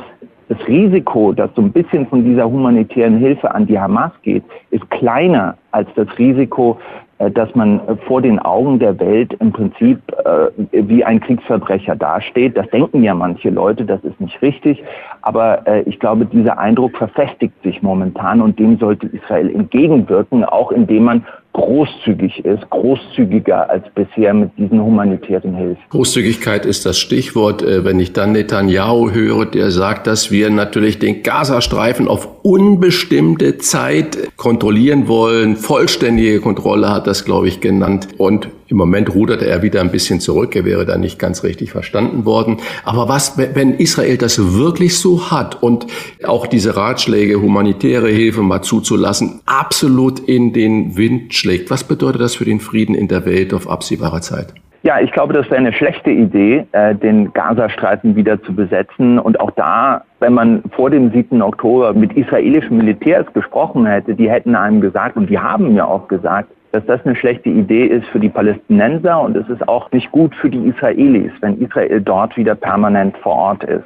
das 0.49 0.57
Risiko, 0.67 1.33
dass 1.33 1.51
so 1.55 1.61
ein 1.61 1.71
bisschen 1.71 2.07
von 2.07 2.25
dieser 2.25 2.51
humanitären 2.51 3.19
Hilfe 3.19 3.55
an 3.55 3.67
die 3.67 3.79
Hamas 3.79 4.11
geht, 4.23 4.43
ist 4.71 4.91
kleiner 4.91 5.55
als 5.71 5.87
das 5.97 6.09
Risiko, 6.17 6.79
äh, 7.19 7.31
dass 7.31 7.55
man 7.55 7.79
äh, 7.87 7.97
vor 8.07 8.23
den 8.23 8.39
Augen 8.39 8.79
der 8.79 8.99
Welt 8.99 9.35
im 9.35 9.53
Prinzip 9.53 10.01
äh, 10.25 10.49
wie 10.73 11.05
ein 11.05 11.21
Kriegsverbrecher 11.21 11.95
dasteht. 11.95 12.57
Das 12.57 12.71
denken 12.71 13.03
ja 13.03 13.13
manche 13.15 13.51
Leute, 13.51 13.85
das 13.85 14.03
ist 14.03 14.19
nicht 14.19 14.41
richtig. 14.41 14.83
Aber 15.21 15.63
ich 15.85 16.01
glaube, 16.01 16.25
dieser 16.25 16.59
Eindruck 16.59 16.97
verfestigt 16.97 17.53
sich 17.63 17.83
momentan 17.83 18.41
und 18.41 18.59
dem 18.59 18.79
sollte 18.79 19.09
Israel 19.09 19.55
entgegenwirken, 19.55 20.47
auch 20.47 20.73
indem 20.73 21.05
man 21.05 21.27
großzügig 21.53 22.45
ist, 22.45 22.69
großzügiger 22.71 23.69
als 23.69 23.85
bisher 23.95 24.33
mit 24.35 24.51
diesen 24.57 24.83
humanitären 24.83 25.55
Hilfen. 25.55 25.83
Großzügigkeit 25.91 26.65
ist 26.65 26.87
das 26.87 26.99
Stichwort. 26.99 27.63
Äh, 27.63 27.85
wenn 27.85 27.99
ich 27.99 28.13
dann 28.13 28.33
Netanyahu 28.33 29.11
höre, 29.11 29.47
der 29.47 29.71
sagt, 29.71 30.07
dass 30.07 30.31
wir 30.31 30.51
natürlich 30.51 30.99
den 30.99 31.23
Gazastreifen 31.23 32.09
auf 32.09 32.29
unbestimmte 32.43 33.59
Zeit 33.59 34.37
kontrollieren 34.37 35.09
wollen. 35.09 35.57
Vollständige 35.57 36.41
Kontrolle 36.41 36.91
hat 36.91 37.07
das, 37.07 37.25
glaube 37.25 37.49
ich, 37.49 37.61
genannt. 37.61 38.09
Und 38.17 38.49
im 38.71 38.77
Moment 38.77 39.15
ruderte 39.15 39.47
er 39.47 39.63
wieder 39.63 39.81
ein 39.81 39.91
bisschen 39.91 40.21
zurück. 40.21 40.55
Er 40.55 40.65
wäre 40.65 40.87
da 40.87 40.97
nicht 40.97 41.19
ganz 41.19 41.43
richtig 41.43 41.73
verstanden 41.73 42.25
worden. 42.25 42.59
Aber 42.85 43.09
was, 43.09 43.37
wenn 43.37 43.75
Israel 43.75 44.17
das 44.17 44.55
wirklich 44.57 44.97
so 44.97 45.31
hat 45.31 45.61
und 45.61 45.87
auch 46.25 46.47
diese 46.47 46.77
Ratschläge, 46.77 47.41
humanitäre 47.41 48.09
Hilfe 48.09 48.43
mal 48.43 48.63
zuzulassen, 48.63 49.41
absolut 49.47 50.21
in 50.21 50.53
den 50.53 50.97
Wind 50.97 51.35
schlägt, 51.35 51.71
was 51.71 51.83
bedeutet 51.83 52.21
das 52.21 52.37
für 52.37 52.45
den 52.45 52.61
Frieden 52.61 52.95
in 52.95 53.09
der 53.09 53.27
Welt 53.27 53.53
auf 53.53 53.69
absehbare 53.69 54.21
Zeit? 54.21 54.55
Ja, 54.83 54.99
ich 54.99 55.13
glaube, 55.13 55.35
das 55.35 55.47
wäre 55.51 55.59
eine 55.59 55.75
schlechte 55.75 56.11
Idee, 56.11 56.65
äh, 56.73 56.95
den 56.95 57.33
Gazastreifen 57.35 58.17
wieder 58.17 58.43
zu 58.43 58.55
besetzen. 58.55 59.19
Und 59.19 59.39
auch 59.39 59.51
da, 59.51 60.05
wenn 60.21 60.33
man 60.33 60.63
vor 60.75 60.89
dem 60.89 61.11
7. 61.11 61.43
Oktober 61.43 61.93
mit 61.93 62.15
israelischen 62.15 62.79
Militärs 62.79 63.27
gesprochen 63.35 63.85
hätte, 63.85 64.15
die 64.15 64.31
hätten 64.31 64.55
einem 64.55 64.81
gesagt, 64.81 65.17
und 65.17 65.29
die 65.29 65.39
haben 65.39 65.75
mir 65.75 65.87
auch 65.87 66.09
gesagt, 66.09 66.49
dass 66.73 66.85
das 66.87 67.05
eine 67.05 67.17
schlechte 67.17 67.49
Idee 67.49 67.87
ist 67.87 68.07
für 68.09 68.21
die 68.21 68.29
Palästinenser 68.29 69.21
und 69.21 69.37
es 69.37 69.49
ist 69.49 69.67
auch 69.69 69.91
nicht 69.93 70.11
gut 70.13 70.35
für 70.37 70.49
die 70.49 70.69
Israelis, 70.69 71.33
wenn 71.41 71.61
Israel 71.61 72.01
dort 72.01 72.37
wieder 72.37 72.55
permanent 72.55 73.17
vor 73.19 73.35
Ort 73.35 73.65
ist. 73.65 73.85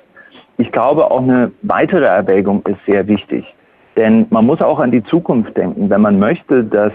Ich 0.59 0.71
glaube, 0.71 1.11
auch 1.11 1.23
eine 1.23 1.51
weitere 1.63 2.05
Erwägung 2.05 2.63
ist 2.67 2.85
sehr 2.87 3.07
wichtig. 3.09 3.45
Denn 3.97 4.27
man 4.31 4.47
muss 4.47 4.61
auch 4.61 4.79
an 4.79 4.91
die 4.91 5.05
Zukunft 5.05 5.57
denken. 5.57 5.89
Wenn 5.89 6.01
man 6.01 6.19
möchte, 6.19 6.65
dass 6.65 6.93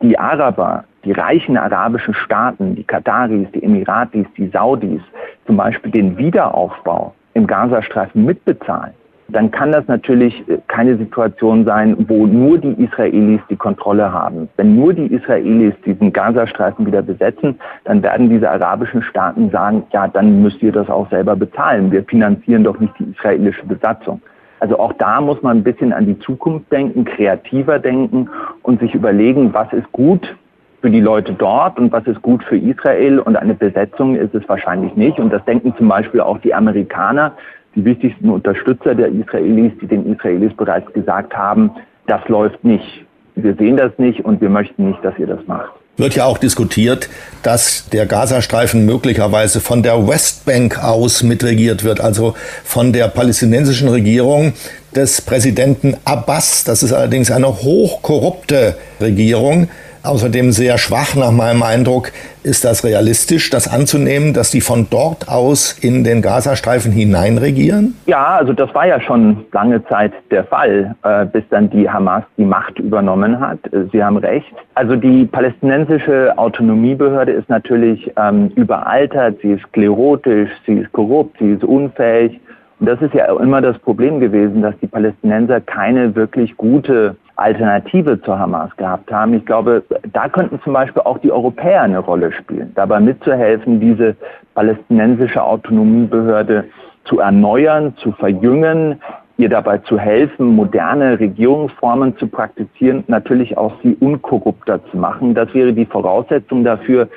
die 0.00 0.18
Araber, 0.18 0.84
die 1.04 1.12
reichen 1.12 1.56
arabischen 1.56 2.14
Staaten, 2.14 2.74
die 2.74 2.84
Kataris, 2.84 3.48
die 3.54 3.62
Emiratis, 3.62 4.26
die 4.36 4.48
Saudis 4.48 5.00
zum 5.46 5.56
Beispiel 5.56 5.90
den 5.90 6.16
Wiederaufbau 6.16 7.14
im 7.34 7.46
Gazastreifen 7.46 8.24
mitbezahlen, 8.24 8.92
dann 9.32 9.50
kann 9.50 9.72
das 9.72 9.86
natürlich 9.88 10.48
äh, 10.48 10.58
keine 10.68 10.96
Situation 10.96 11.64
sein, 11.64 11.96
wo 12.08 12.26
nur 12.26 12.58
die 12.58 12.72
Israelis 12.82 13.40
die 13.48 13.56
Kontrolle 13.56 14.12
haben. 14.12 14.48
Wenn 14.56 14.76
nur 14.76 14.92
die 14.92 15.06
Israelis 15.06 15.74
diesen 15.84 16.12
Gazastreifen 16.12 16.86
wieder 16.86 17.02
besetzen, 17.02 17.58
dann 17.84 18.02
werden 18.02 18.30
diese 18.30 18.50
arabischen 18.50 19.02
Staaten 19.02 19.50
sagen, 19.50 19.84
ja, 19.92 20.06
dann 20.08 20.42
müsst 20.42 20.62
ihr 20.62 20.72
das 20.72 20.88
auch 20.88 21.08
selber 21.10 21.34
bezahlen. 21.36 21.90
Wir 21.90 22.04
finanzieren 22.04 22.64
doch 22.64 22.78
nicht 22.78 22.92
die 22.98 23.10
israelische 23.10 23.64
Besatzung. 23.66 24.20
Also 24.60 24.78
auch 24.78 24.92
da 24.92 25.20
muss 25.20 25.42
man 25.42 25.58
ein 25.58 25.64
bisschen 25.64 25.92
an 25.92 26.06
die 26.06 26.18
Zukunft 26.20 26.70
denken, 26.70 27.04
kreativer 27.04 27.80
denken 27.80 28.28
und 28.62 28.78
sich 28.80 28.94
überlegen, 28.94 29.52
was 29.52 29.72
ist 29.72 29.90
gut 29.90 30.36
für 30.80 30.90
die 30.90 31.00
Leute 31.00 31.32
dort 31.32 31.78
und 31.78 31.90
was 31.90 32.06
ist 32.06 32.22
gut 32.22 32.44
für 32.44 32.58
Israel 32.58 33.18
und 33.18 33.36
eine 33.36 33.54
Besetzung 33.54 34.14
ist 34.14 34.34
es 34.34 34.48
wahrscheinlich 34.48 34.94
nicht. 34.94 35.18
Und 35.18 35.32
das 35.32 35.44
denken 35.46 35.74
zum 35.76 35.88
Beispiel 35.88 36.20
auch 36.20 36.38
die 36.38 36.54
Amerikaner, 36.54 37.32
die 37.74 37.84
wichtigsten 37.84 38.30
Unterstützer 38.30 38.94
der 38.94 39.08
Israelis, 39.08 39.72
die 39.80 39.86
den 39.86 40.12
Israelis 40.12 40.52
bereits 40.54 40.92
gesagt 40.92 41.34
haben, 41.34 41.70
das 42.06 42.26
läuft 42.28 42.62
nicht. 42.64 43.04
Wir 43.34 43.54
sehen 43.54 43.76
das 43.76 43.92
nicht 43.98 44.24
und 44.24 44.40
wir 44.40 44.50
möchten 44.50 44.88
nicht, 44.88 45.02
dass 45.04 45.18
ihr 45.18 45.26
das 45.26 45.40
macht. 45.46 45.72
Wird 45.98 46.14
ja 46.14 46.24
auch 46.24 46.38
diskutiert, 46.38 47.10
dass 47.42 47.88
der 47.90 48.06
Gazastreifen 48.06 48.86
möglicherweise 48.86 49.60
von 49.60 49.82
der 49.82 50.08
Westbank 50.08 50.82
aus 50.82 51.22
mitregiert 51.22 51.84
wird, 51.84 52.00
also 52.00 52.34
von 52.64 52.94
der 52.94 53.08
palästinensischen 53.08 53.88
Regierung 53.88 54.54
des 54.96 55.20
Präsidenten 55.20 55.96
Abbas. 56.04 56.64
Das 56.64 56.82
ist 56.82 56.94
allerdings 56.94 57.30
eine 57.30 57.48
hochkorrupte 57.48 58.76
Regierung 59.00 59.68
außerdem 60.02 60.52
sehr 60.52 60.78
schwach 60.78 61.14
nach 61.14 61.30
meinem 61.30 61.62
Eindruck. 61.62 62.12
Ist 62.42 62.64
das 62.64 62.84
realistisch, 62.84 63.50
das 63.50 63.72
anzunehmen, 63.72 64.34
dass 64.34 64.50
die 64.50 64.60
von 64.60 64.88
dort 64.90 65.28
aus 65.28 65.78
in 65.80 66.02
den 66.02 66.22
Gazastreifen 66.22 66.90
hineinregieren? 66.90 67.94
Ja, 68.06 68.36
also 68.36 68.52
das 68.52 68.74
war 68.74 68.86
ja 68.86 69.00
schon 69.00 69.44
lange 69.52 69.84
Zeit 69.86 70.12
der 70.30 70.44
Fall, 70.44 70.94
äh, 71.02 71.26
bis 71.26 71.44
dann 71.50 71.70
die 71.70 71.88
Hamas 71.88 72.24
die 72.36 72.44
Macht 72.44 72.78
übernommen 72.78 73.38
hat. 73.38 73.58
Äh, 73.72 73.84
Sie 73.92 74.02
haben 74.02 74.16
recht. 74.16 74.52
Also 74.74 74.96
die 74.96 75.26
palästinensische 75.26 76.36
Autonomiebehörde 76.36 77.32
ist 77.32 77.48
natürlich 77.48 78.10
ähm, 78.16 78.50
überaltert, 78.56 79.38
sie 79.42 79.52
ist 79.52 79.62
sklerotisch, 79.68 80.50
sie 80.66 80.74
ist 80.74 80.92
korrupt, 80.92 81.36
sie 81.38 81.52
ist 81.52 81.64
unfähig. 81.64 82.40
Und 82.80 82.86
das 82.86 83.00
ist 83.00 83.14
ja 83.14 83.26
immer 83.38 83.60
das 83.60 83.78
Problem 83.78 84.18
gewesen, 84.18 84.62
dass 84.62 84.74
die 84.82 84.88
Palästinenser 84.88 85.60
keine 85.60 86.16
wirklich 86.16 86.56
gute 86.56 87.14
Alternative 87.42 88.20
zur 88.22 88.38
Hamas 88.38 88.74
gehabt 88.76 89.12
haben. 89.12 89.34
Ich 89.34 89.44
glaube, 89.44 89.82
da 90.12 90.28
könnten 90.28 90.60
zum 90.62 90.72
Beispiel 90.72 91.02
auch 91.02 91.18
die 91.18 91.32
Europäer 91.32 91.82
eine 91.82 91.98
Rolle 91.98 92.32
spielen, 92.32 92.72
dabei 92.74 93.00
mitzuhelfen, 93.00 93.80
diese 93.80 94.16
palästinensische 94.54 95.42
Autonomiebehörde 95.42 96.64
zu 97.04 97.18
erneuern, 97.18 97.94
zu 97.96 98.12
verjüngen, 98.12 99.00
ihr 99.38 99.48
dabei 99.48 99.78
zu 99.78 99.98
helfen, 99.98 100.54
moderne 100.54 101.18
Regierungsformen 101.18 102.16
zu 102.16 102.28
praktizieren, 102.28 103.02
natürlich 103.08 103.58
auch 103.58 103.72
sie 103.82 103.96
unkorrupter 103.96 104.84
zu 104.90 104.96
machen. 104.96 105.34
Das 105.34 105.52
wäre 105.52 105.72
die 105.72 105.86
Voraussetzung 105.86 106.64
dafür, 106.64 107.08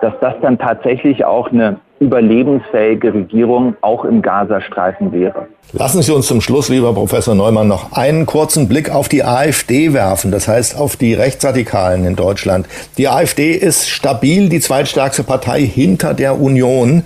dass 0.00 0.14
das 0.20 0.34
dann 0.40 0.58
tatsächlich 0.58 1.24
auch 1.24 1.52
eine 1.52 1.76
überlebensfähige 2.00 3.14
Regierung 3.14 3.76
auch 3.80 4.04
im 4.04 4.20
Gazastreifen 4.22 5.12
wäre. 5.12 5.46
Lassen 5.72 6.02
Sie 6.02 6.12
uns 6.12 6.26
zum 6.26 6.40
Schluss, 6.40 6.68
lieber 6.68 6.92
Professor 6.92 7.34
Neumann, 7.34 7.66
noch 7.66 7.92
einen 7.92 8.26
kurzen 8.26 8.68
Blick 8.68 8.90
auf 8.90 9.08
die 9.08 9.24
AfD 9.24 9.92
werfen, 9.92 10.30
das 10.30 10.46
heißt 10.46 10.76
auf 10.78 10.96
die 10.96 11.14
Rechtsradikalen 11.14 12.04
in 12.04 12.16
Deutschland. 12.16 12.66
Die 12.96 13.08
AfD 13.08 13.52
ist 13.52 13.88
stabil 13.88 14.48
die 14.48 14.60
zweitstärkste 14.60 15.24
Partei 15.24 15.62
hinter 15.62 16.14
der 16.14 16.40
Union. 16.40 17.04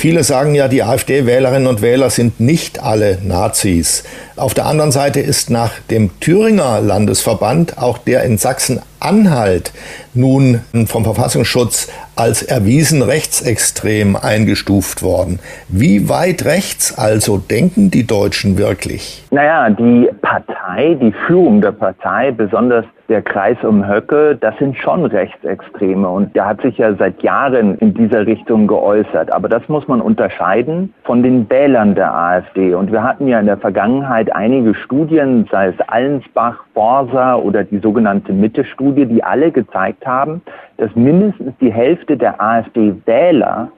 Viele 0.00 0.24
sagen 0.24 0.54
ja, 0.54 0.66
die 0.66 0.82
AfD-Wählerinnen 0.82 1.66
und 1.66 1.82
Wähler 1.82 2.08
sind 2.08 2.40
nicht 2.40 2.82
alle 2.82 3.18
Nazis. 3.22 4.02
Auf 4.34 4.54
der 4.54 4.64
anderen 4.64 4.92
Seite 4.92 5.20
ist 5.20 5.50
nach 5.50 5.78
dem 5.90 6.18
Thüringer 6.20 6.80
Landesverband 6.80 7.76
auch 7.76 7.98
der 7.98 8.22
in 8.22 8.38
Sachsen-Anhalt 8.38 9.74
nun 10.14 10.62
vom 10.86 11.04
Verfassungsschutz 11.04 11.92
als 12.16 12.42
erwiesen 12.42 13.02
rechtsextrem 13.02 14.16
eingestuft 14.16 15.02
worden. 15.02 15.38
Wie 15.68 16.08
weit 16.08 16.46
rechts 16.46 16.96
also 16.96 17.36
denken 17.36 17.90
die 17.90 18.06
Deutschen 18.06 18.56
wirklich? 18.56 19.22
Naja, 19.30 19.68
die 19.68 20.08
Partei, 20.22 20.96
die 20.98 21.12
Führung 21.26 21.60
der 21.60 21.72
Partei, 21.72 22.30
besonders 22.30 22.86
der 23.10 23.22
Kreis 23.22 23.56
um 23.64 23.86
Höcke, 23.86 24.38
das 24.40 24.56
sind 24.58 24.76
schon 24.76 25.04
Rechtsextreme 25.04 26.08
und 26.08 26.34
der 26.36 26.46
hat 26.46 26.62
sich 26.62 26.78
ja 26.78 26.94
seit 26.94 27.20
Jahren 27.24 27.76
in 27.78 27.92
dieser 27.92 28.24
Richtung 28.24 28.68
geäußert. 28.68 29.32
Aber 29.32 29.48
das 29.48 29.68
muss 29.68 29.88
man 29.88 30.00
unterscheiden 30.00 30.94
von 31.02 31.22
den 31.24 31.50
Wählern 31.50 31.96
der 31.96 32.14
AfD. 32.14 32.72
Und 32.72 32.92
wir 32.92 33.02
hatten 33.02 33.26
ja 33.26 33.40
in 33.40 33.46
der 33.46 33.58
Vergangenheit 33.58 34.32
einige 34.34 34.74
Studien, 34.76 35.48
sei 35.50 35.68
es 35.68 35.88
Allensbach, 35.88 36.62
Borsa 36.72 37.34
oder 37.34 37.64
die 37.64 37.78
sogenannte 37.78 38.32
Mitte-Studie, 38.32 39.06
die 39.06 39.24
alle 39.24 39.50
gezeigt 39.50 40.06
haben, 40.06 40.40
dass 40.76 40.94
mindestens 40.94 41.52
die 41.60 41.72
Hälfte 41.72 42.16
der 42.16 42.40
AfD-Wähler 42.40 43.72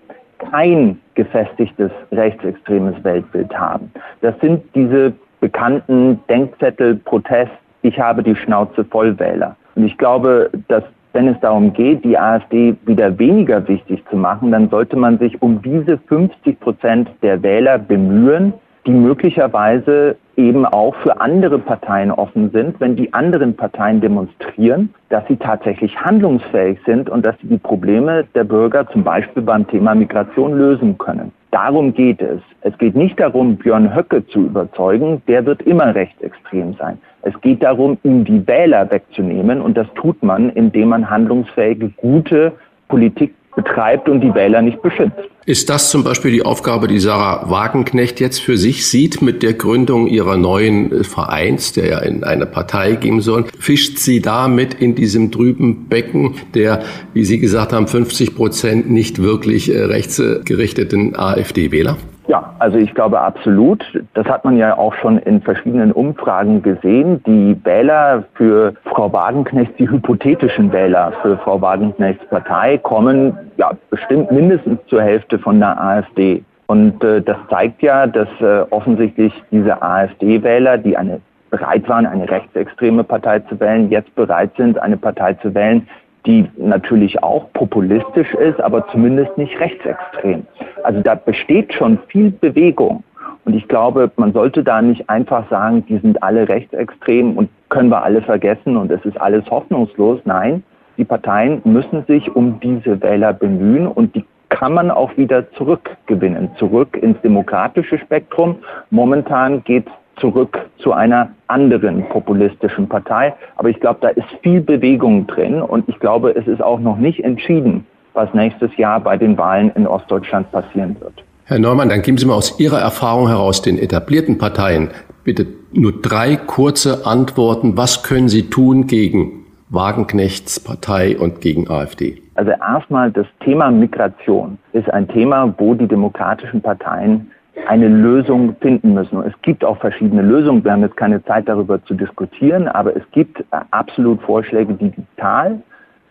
kein 0.51 1.01
gefestigtes 1.15 1.91
rechtsextremes 2.11 3.03
Weltbild 3.03 3.59
haben. 3.59 3.91
Das 4.21 4.35
sind 4.43 4.63
diese 4.75 5.15
bekannten 5.41 6.21
Denkzettel, 6.29 6.97
Protest, 6.97 7.51
ich 7.83 7.99
habe 7.99 8.23
die 8.23 8.37
Schnauze 8.37 8.85
voll 8.85 9.19
Wähler. 9.19 9.57
Und 9.75 9.85
ich 9.85 9.99
glaube, 9.99 10.51
dass 10.69 10.85
wenn 11.13 11.29
es 11.29 11.39
darum 11.41 11.73
geht, 11.73 12.05
die 12.05 12.19
AfD 12.19 12.75
wieder 12.87 13.19
weniger 13.19 13.67
wichtig 13.69 14.03
zu 14.09 14.17
machen, 14.17 14.51
dann 14.51 14.71
sollte 14.71 14.97
man 14.97 15.19
sich 15.19 15.41
um 15.43 15.61
diese 15.61 15.99
50 15.99 16.59
Prozent 16.59 17.11
der 17.23 17.43
Wähler 17.43 17.79
bemühen, 17.79 18.55
die 18.87 18.93
möglicherweise 18.93 20.17
eben 20.37 20.65
auch 20.65 20.95
für 20.97 21.21
andere 21.21 21.59
Parteien 21.59 22.11
offen 22.11 22.51
sind, 22.51 22.81
wenn 22.81 22.97
die 22.97 23.13
anderen 23.13 23.55
Parteien 23.55 24.01
demonstrieren, 24.01 24.93
dass 25.11 25.27
sie 25.29 25.37
tatsächlich 25.37 25.97
handlungsfähig 26.01 26.79
sind 26.87 27.11
und 27.11 27.25
dass 27.25 27.39
sie 27.43 27.49
die 27.49 27.59
Probleme 27.59 28.25
der 28.35 28.45
Bürger 28.45 28.89
zum 28.89 29.05
Beispiel 29.05 29.43
beim 29.43 29.67
Thema 29.67 29.95
Migration 29.95 30.57
lösen 30.57 30.97
können. 30.97 31.33
Darum 31.51 31.93
geht 31.93 32.23
es. 32.23 32.41
Es 32.63 32.77
geht 32.79 32.97
nicht 32.97 33.21
darum, 33.21 33.57
Björn 33.57 33.95
Höcke 33.95 34.27
zu 34.29 34.47
überzeugen, 34.47 35.21
der 35.29 35.45
wird 35.45 35.61
immer 35.63 35.95
rechtsextrem 35.95 36.75
sein. 36.79 36.99
Es 37.23 37.41
geht 37.41 37.63
darum, 37.63 37.99
ihm 38.03 38.25
die 38.25 38.47
Wähler 38.47 38.91
wegzunehmen 38.91 39.61
und 39.61 39.77
das 39.77 39.87
tut 39.95 40.23
man, 40.23 40.51
indem 40.51 40.89
man 40.89 41.09
handlungsfähige, 41.09 41.91
gute 41.97 42.53
Politik 42.89 43.35
betreibt 43.55 44.09
und 44.09 44.21
die 44.21 44.35
Wähler 44.35 44.63
nicht 44.63 44.81
beschützt. 44.83 45.19
Ist 45.45 45.69
das 45.71 45.91
zum 45.91 46.05
Beispiel 46.05 46.31
die 46.31 46.45
Aufgabe, 46.45 46.87
die 46.87 47.01
Sarah 47.01 47.51
Wagenknecht 47.51 48.21
jetzt 48.21 48.41
für 48.41 48.57
sich 48.57 48.87
sieht 48.87 49.23
mit 49.23 49.43
der 49.43 49.55
Gründung 49.55 50.07
ihrer 50.07 50.37
neuen 50.37 51.05
Vereins, 51.05 51.73
der 51.73 51.87
ja 51.89 51.99
in 51.99 52.23
eine 52.23 52.47
Partei 52.47 52.95
gehen 52.95 53.21
soll? 53.21 53.47
Fischt 53.59 53.99
sie 53.99 54.23
damit 54.23 54.75
in 54.75 54.95
diesem 54.95 55.33
trüben 55.33 55.89
Becken 55.89 56.35
der, 56.55 56.83
wie 57.13 57.25
Sie 57.25 57.41
gesagt 57.41 57.73
haben, 57.73 57.89
50 57.89 58.37
Prozent 58.37 58.91
nicht 58.91 59.21
wirklich 59.21 59.75
äh, 59.75 59.83
rechtsgerichteten 59.83 61.17
AfD-Wähler? 61.17 61.99
Ja, 62.29 62.55
also 62.59 62.79
ich 62.79 62.95
glaube 62.95 63.21
absolut. 63.21 63.85
Das 64.15 64.27
hat 64.27 64.45
man 64.45 64.57
ja 64.57 64.77
auch 64.79 64.95
schon 64.95 65.19
in 65.19 65.43
verschiedenen 65.43 65.93
Umfragen 65.93 66.63
gesehen. 66.63 67.23
Die 67.25 67.57
Wähler 67.65 68.25
für 68.35 68.75
Frau 68.85 69.13
Wagenknecht, 69.13 69.79
die 69.79 69.91
hypothetischen 69.91 70.73
Wähler 70.73 71.13
für 71.23 71.37
Frau 71.39 71.61
Wagenknechts 71.61 72.25
Partei 72.27 72.79
kommen 72.79 73.37
ja 73.57 73.73
bestimmt 73.91 74.31
mindestens 74.31 74.79
zur 74.87 75.03
Hälfte 75.03 75.39
von 75.39 75.59
der 75.59 75.81
AfD. 75.81 76.45
Und 76.67 77.03
äh, 77.03 77.21
das 77.21 77.37
zeigt 77.51 77.83
ja, 77.83 78.07
dass 78.07 78.29
äh, 78.41 78.65
offensichtlich 78.71 79.33
diese 79.51 79.83
AfD-Wähler, 79.83 80.79
die 80.79 80.97
eine 80.97 81.21
bereit 81.51 81.87
waren, 81.89 82.07
eine 82.07 82.29
rechtsextreme 82.31 83.05
Partei 83.05 83.41
zu 83.41 83.61
wählen, 83.61 83.91
jetzt 83.91 84.15
bereit 84.15 84.53
sind, 84.57 84.79
eine 84.79 84.97
Partei 84.97 85.35
zu 85.35 85.55
wählen, 85.55 85.87
die 86.27 86.49
natürlich 86.57 87.23
auch 87.23 87.53
populistisch 87.53 88.33
ist, 88.35 88.61
aber 88.61 88.87
zumindest 88.89 89.37
nicht 89.37 89.59
rechtsextrem. 89.59 90.47
Also 90.85 91.01
da 91.01 91.15
besteht 91.15 91.75
schon 91.75 91.99
viel 92.09 92.31
Bewegung. 92.31 93.03
Und 93.45 93.55
ich 93.55 93.67
glaube, 93.67 94.11
man 94.17 94.33
sollte 94.33 94.63
da 94.63 94.81
nicht 94.81 95.11
einfach 95.11 95.49
sagen, 95.51 95.85
die 95.87 95.99
sind 95.99 96.23
alle 96.23 96.49
rechtsextrem 96.49 97.37
und 97.37 97.51
können 97.71 97.89
wir 97.89 98.05
alle 98.05 98.23
vergessen 98.23 98.77
und 98.77 98.91
es 98.93 99.05
ist 99.05 99.21
alles 99.21 99.45
hoffnungslos. 99.51 100.21
Nein, 100.25 100.63
die 100.97 101.05
Parteien 101.05 101.61
müssen 101.65 102.05
sich 102.07 102.35
um 102.37 102.61
diese 102.61 103.03
Wähler 103.03 103.33
bemühen 103.33 103.89
und 103.89 104.15
die 104.15 104.25
kann 104.49 104.75
man 104.75 104.91
auch 104.91 105.17
wieder 105.17 105.51
zurückgewinnen, 105.53 106.51
zurück 106.57 106.97
ins 107.01 107.21
demokratische 107.23 107.99
Spektrum. 107.99 108.57
Momentan 108.91 109.65
geht 109.65 109.87
zurück 110.17 110.59
zu 110.79 110.93
einer 110.93 111.31
anderen 111.49 112.09
populistischen 112.09 112.89
Partei. 112.89 113.35
Aber 113.57 113.69
ich 113.69 113.81
glaube, 113.81 113.99
da 114.01 114.09
ist 114.09 114.29
viel 114.43 114.61
Bewegung 114.61 115.27
drin 115.27 115.63
und 115.63 115.89
ich 115.89 115.99
glaube, 115.99 116.35
es 116.37 116.47
ist 116.47 116.63
auch 116.63 116.81
noch 116.81 116.99
nicht 116.99 117.25
entschieden, 117.25 117.87
was 118.15 118.33
nächstes 118.35 118.77
Jahr 118.77 119.01
bei 119.01 119.17
den 119.17 119.39
Wahlen 119.39 119.73
in 119.75 119.87
Ostdeutschland 119.87 120.51
passieren 120.53 120.97
wird. 121.01 121.25
Herr 121.45 121.59
Neumann, 121.59 121.89
dann 121.89 122.03
geben 122.03 122.19
Sie 122.19 122.27
mal 122.27 122.35
aus 122.35 122.61
Ihrer 122.61 122.79
Erfahrung 122.79 123.29
heraus 123.29 123.63
den 123.63 123.79
etablierten 123.79 124.39
Parteien 124.39 124.91
bitte 125.25 125.47
nur 125.73 126.01
drei 126.01 126.37
kurze 126.37 127.07
Antworten. 127.07 127.77
Was 127.77 128.03
können 128.03 128.29
Sie 128.29 128.51
tun 128.51 128.87
gegen 128.87 129.47
Wagenknechts 129.71 130.61
Partei 130.61 131.17
und 131.19 131.41
gegen 131.41 131.71
AfD? 131.71 132.21
Also 132.35 132.51
erstmal 132.51 133.11
das 133.11 133.27
Thema 133.41 133.71
Migration 133.71 134.59
ist 134.73 134.91
ein 134.91 135.09
Thema, 135.09 135.55
wo 135.59 135.75
die 135.75 135.87
demokratischen 135.87 136.61
Parteien 136.61 137.31
eine 137.69 137.89
Lösung 137.89 138.57
finden 138.61 138.95
müssen. 138.95 139.19
Und 139.19 139.27
es 139.27 139.43
gibt 139.43 139.65
auch 139.65 139.79
verschiedene 139.79 140.23
Lösungen. 140.23 140.65
Wir 140.65 140.73
haben 140.73 140.83
jetzt 140.83 140.97
keine 140.97 141.25
Zeit 141.25 141.49
darüber 141.49 141.83
zu 141.85 141.95
diskutieren, 141.95 142.69
aber 142.69 142.97
es 142.97 143.03
gibt 143.13 143.41
äh, 143.41 143.61
absolut 143.71 144.21
Vorschläge, 144.23 144.75
die 144.75 144.91
die 144.91 145.05
Zahl 145.19 145.63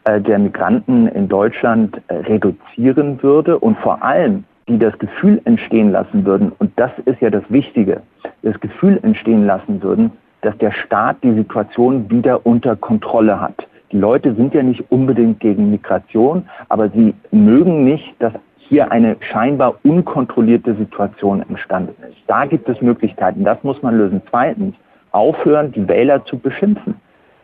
äh, 0.05 0.19
der 0.19 0.39
Migranten 0.39 1.07
in 1.07 1.27
Deutschland 1.27 2.01
äh, 2.07 2.15
reduzieren 2.15 3.21
würde 3.21 3.59
und 3.59 3.77
vor 3.79 4.03
allem 4.03 4.45
die 4.67 4.77
das 4.77 4.97
Gefühl 4.99 5.41
entstehen 5.45 5.91
lassen 5.91 6.25
würden, 6.25 6.51
und 6.59 6.71
das 6.77 6.91
ist 7.05 7.19
ja 7.19 7.29
das 7.29 7.43
Wichtige, 7.49 8.01
das 8.41 8.59
Gefühl 8.59 8.99
entstehen 9.03 9.45
lassen 9.45 9.81
würden, 9.83 10.11
dass 10.41 10.57
der 10.59 10.71
Staat 10.71 11.17
die 11.23 11.33
Situation 11.33 12.09
wieder 12.09 12.45
unter 12.45 12.75
Kontrolle 12.75 13.39
hat. 13.39 13.67
Die 13.91 13.97
Leute 13.97 14.33
sind 14.35 14.53
ja 14.53 14.63
nicht 14.63 14.89
unbedingt 14.89 15.39
gegen 15.39 15.69
Migration, 15.71 16.47
aber 16.69 16.89
sie 16.89 17.13
mögen 17.31 17.83
nicht, 17.83 18.13
dass 18.19 18.33
hier 18.71 18.89
eine 18.89 19.17
scheinbar 19.19 19.75
unkontrollierte 19.83 20.75
Situation 20.75 21.41
entstanden 21.41 22.01
ist. 22.09 22.15
Da 22.27 22.45
gibt 22.45 22.69
es 22.69 22.79
Möglichkeiten, 22.79 23.43
das 23.43 23.61
muss 23.63 23.81
man 23.81 23.97
lösen. 23.97 24.21
Zweitens, 24.29 24.75
aufhören, 25.11 25.73
die 25.73 25.85
Wähler 25.89 26.23
zu 26.23 26.39
beschimpfen. 26.39 26.95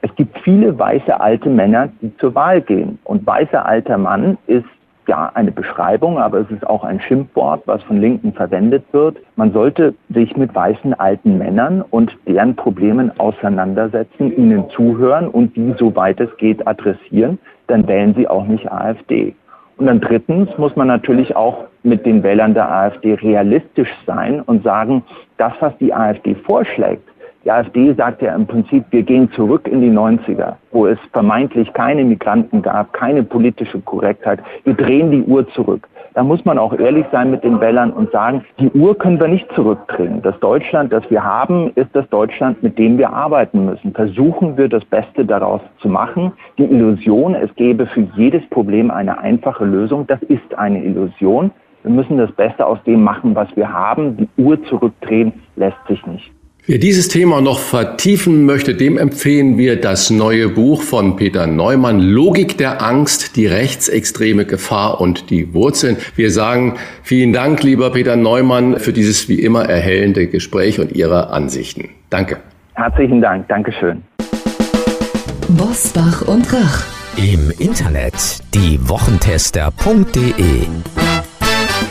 Es 0.01 0.15
gibt 0.15 0.39
viele 0.39 0.79
weiße 0.79 1.19
alte 1.19 1.49
Männer, 1.49 1.89
die 2.01 2.15
zur 2.15 2.33
Wahl 2.33 2.61
gehen. 2.61 2.97
Und 3.03 3.27
weißer 3.27 3.65
alter 3.65 3.97
Mann 3.97 4.37
ist 4.47 4.63
ja 5.05 5.29
eine 5.33 5.51
Beschreibung, 5.51 6.17
aber 6.17 6.39
es 6.39 6.49
ist 6.49 6.65
auch 6.65 6.85
ein 6.85 7.01
Schimpfwort, 7.01 7.63
was 7.65 7.83
von 7.83 7.99
Linken 7.99 8.31
verwendet 8.31 8.85
wird. 8.93 9.17
Man 9.35 9.51
sollte 9.51 9.95
sich 10.07 10.37
mit 10.37 10.55
weißen 10.55 10.93
alten 10.93 11.37
Männern 11.37 11.81
und 11.81 12.17
deren 12.25 12.55
Problemen 12.55 13.11
auseinandersetzen, 13.19 14.31
ihnen 14.37 14.69
zuhören 14.69 15.27
und 15.27 15.57
die, 15.57 15.73
soweit 15.77 16.21
es 16.21 16.29
geht, 16.37 16.65
adressieren. 16.65 17.37
Dann 17.67 17.85
wählen 17.85 18.15
sie 18.15 18.29
auch 18.29 18.45
nicht 18.47 18.71
AfD. 18.71 19.35
Und 19.77 19.85
dann 19.85 20.01
drittens 20.01 20.49
muss 20.57 20.75
man 20.75 20.87
natürlich 20.87 21.35
auch 21.35 21.65
mit 21.83 22.05
den 22.05 22.23
Wählern 22.23 22.53
der 22.53 22.71
AfD 22.71 23.13
realistisch 23.13 23.93
sein 24.05 24.41
und 24.41 24.63
sagen, 24.63 25.03
das, 25.37 25.53
was 25.59 25.77
die 25.77 25.93
AfD 25.93 26.35
vorschlägt, 26.35 27.07
die 27.47 27.51
AfD 27.51 27.93
sagt 27.93 28.21
ja 28.21 28.35
im 28.35 28.45
Prinzip, 28.45 28.83
wir 28.89 29.03
gehen 29.03 29.31
zurück 29.31 29.67
in 29.67 29.79
die 29.79 29.89
90er, 29.91 30.55
wo 30.71 30.87
es 30.87 30.97
vermeintlich 31.13 31.71
keine 31.73 32.03
Migranten 32.03 32.61
gab, 32.61 32.91
keine 32.91 33.23
politische 33.23 33.79
Korrektheit. 33.79 34.39
Wir 34.65 34.73
drehen 34.73 35.11
die 35.11 35.21
Uhr 35.21 35.47
zurück. 35.51 35.87
Da 36.17 36.23
muss 36.23 36.43
man 36.45 36.57
auch 36.57 36.73
ehrlich 36.73 37.05
sein 37.11 37.29
mit 37.29 37.43
den 37.43 37.61
Wählern 37.61 37.93
und 37.93 38.11
sagen, 38.11 38.43
die 38.59 38.71
Uhr 38.71 38.97
können 38.97 39.19
wir 39.19 39.27
nicht 39.27 39.45
zurückdrehen. 39.53 40.23
Das 40.23 40.33
Deutschland, 40.39 40.91
das 40.91 41.07
wir 41.11 41.23
haben, 41.23 41.71
ist 41.75 41.89
das 41.93 42.09
Deutschland, 42.09 42.63
mit 42.63 42.79
dem 42.79 42.97
wir 42.97 43.11
arbeiten 43.13 43.65
müssen. 43.65 43.93
Versuchen 43.93 44.57
wir 44.57 44.67
das 44.67 44.83
Beste 44.85 45.25
daraus 45.25 45.61
zu 45.77 45.89
machen. 45.89 46.31
Die 46.57 46.63
Illusion, 46.63 47.35
es 47.35 47.53
gäbe 47.53 47.85
für 47.85 48.07
jedes 48.15 48.43
Problem 48.49 48.89
eine 48.89 49.19
einfache 49.19 49.63
Lösung, 49.63 50.07
das 50.07 50.19
ist 50.23 50.57
eine 50.57 50.83
Illusion. 50.83 51.51
Wir 51.83 51.91
müssen 51.91 52.17
das 52.17 52.31
Beste 52.31 52.65
aus 52.65 52.81
dem 52.87 53.03
machen, 53.03 53.35
was 53.35 53.55
wir 53.55 53.71
haben. 53.71 54.17
Die 54.17 54.41
Uhr 54.41 54.59
zurückdrehen 54.63 55.33
lässt 55.55 55.85
sich 55.87 56.03
nicht. 56.07 56.31
Wer 56.69 56.79
dieses 56.79 57.07
Thema 57.07 57.39
noch 57.39 57.59
vertiefen 57.59 58.43
möchte, 58.43 58.75
dem 58.75 58.97
empfehlen 58.97 59.57
wir 59.57 59.79
das 59.79 60.09
neue 60.09 60.49
Buch 60.49 60.81
von 60.81 61.15
Peter 61.15 61.47
Neumann, 61.47 62.01
Logik 62.01 62.57
der 62.57 62.81
Angst, 62.81 63.37
die 63.37 63.47
rechtsextreme 63.47 64.43
Gefahr 64.43 64.99
und 64.99 65.29
die 65.29 65.53
Wurzeln. 65.53 65.95
Wir 66.17 66.29
sagen 66.29 66.75
vielen 67.03 67.31
Dank, 67.31 67.63
lieber 67.63 67.91
Peter 67.91 68.17
Neumann, 68.17 68.79
für 68.79 68.91
dieses 68.91 69.29
wie 69.29 69.39
immer 69.39 69.63
erhellende 69.63 70.27
Gespräch 70.27 70.81
und 70.81 70.91
Ihre 70.91 71.29
Ansichten. 71.29 71.87
Danke. 72.09 72.35
Herzlichen 72.73 73.21
Dank. 73.21 73.47
Dankeschön. 73.47 74.03
Bosbach 75.47 76.27
und 76.27 76.51
Rach. 76.51 76.83
Im 77.15 77.49
Internet 77.59 78.39
diewochentester.de 78.53 80.33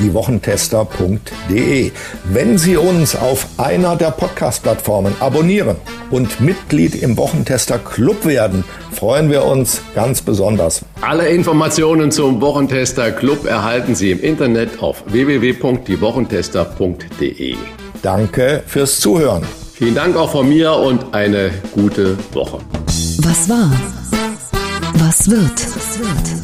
diewochentester.de. 0.00 1.92
Wenn 2.24 2.58
Sie 2.58 2.76
uns 2.76 3.16
auf 3.16 3.46
einer 3.58 3.96
der 3.96 4.10
Podcast-Plattformen 4.10 5.14
abonnieren 5.20 5.76
und 6.10 6.40
Mitglied 6.40 6.94
im 6.94 7.16
Wochentester 7.16 7.78
Club 7.78 8.24
werden, 8.24 8.64
freuen 8.92 9.30
wir 9.30 9.44
uns 9.44 9.82
ganz 9.94 10.22
besonders. 10.22 10.84
Alle 11.00 11.28
Informationen 11.28 12.10
zum 12.10 12.40
Wochentester 12.40 13.12
Club 13.12 13.46
erhalten 13.46 13.94
Sie 13.94 14.10
im 14.10 14.20
Internet 14.20 14.82
auf 14.82 15.04
www.diewochentester.de. 15.06 17.54
Danke 18.02 18.64
fürs 18.66 18.98
Zuhören. 19.00 19.44
Vielen 19.74 19.94
Dank 19.94 20.16
auch 20.16 20.30
von 20.30 20.48
mir 20.48 20.72
und 20.72 21.14
eine 21.14 21.50
gute 21.72 22.16
Woche. 22.32 22.58
Was 23.18 23.48
war? 23.48 23.70
Was 24.94 25.28
wird? 25.28 25.66
Was 25.74 25.98
wird? 25.98 26.43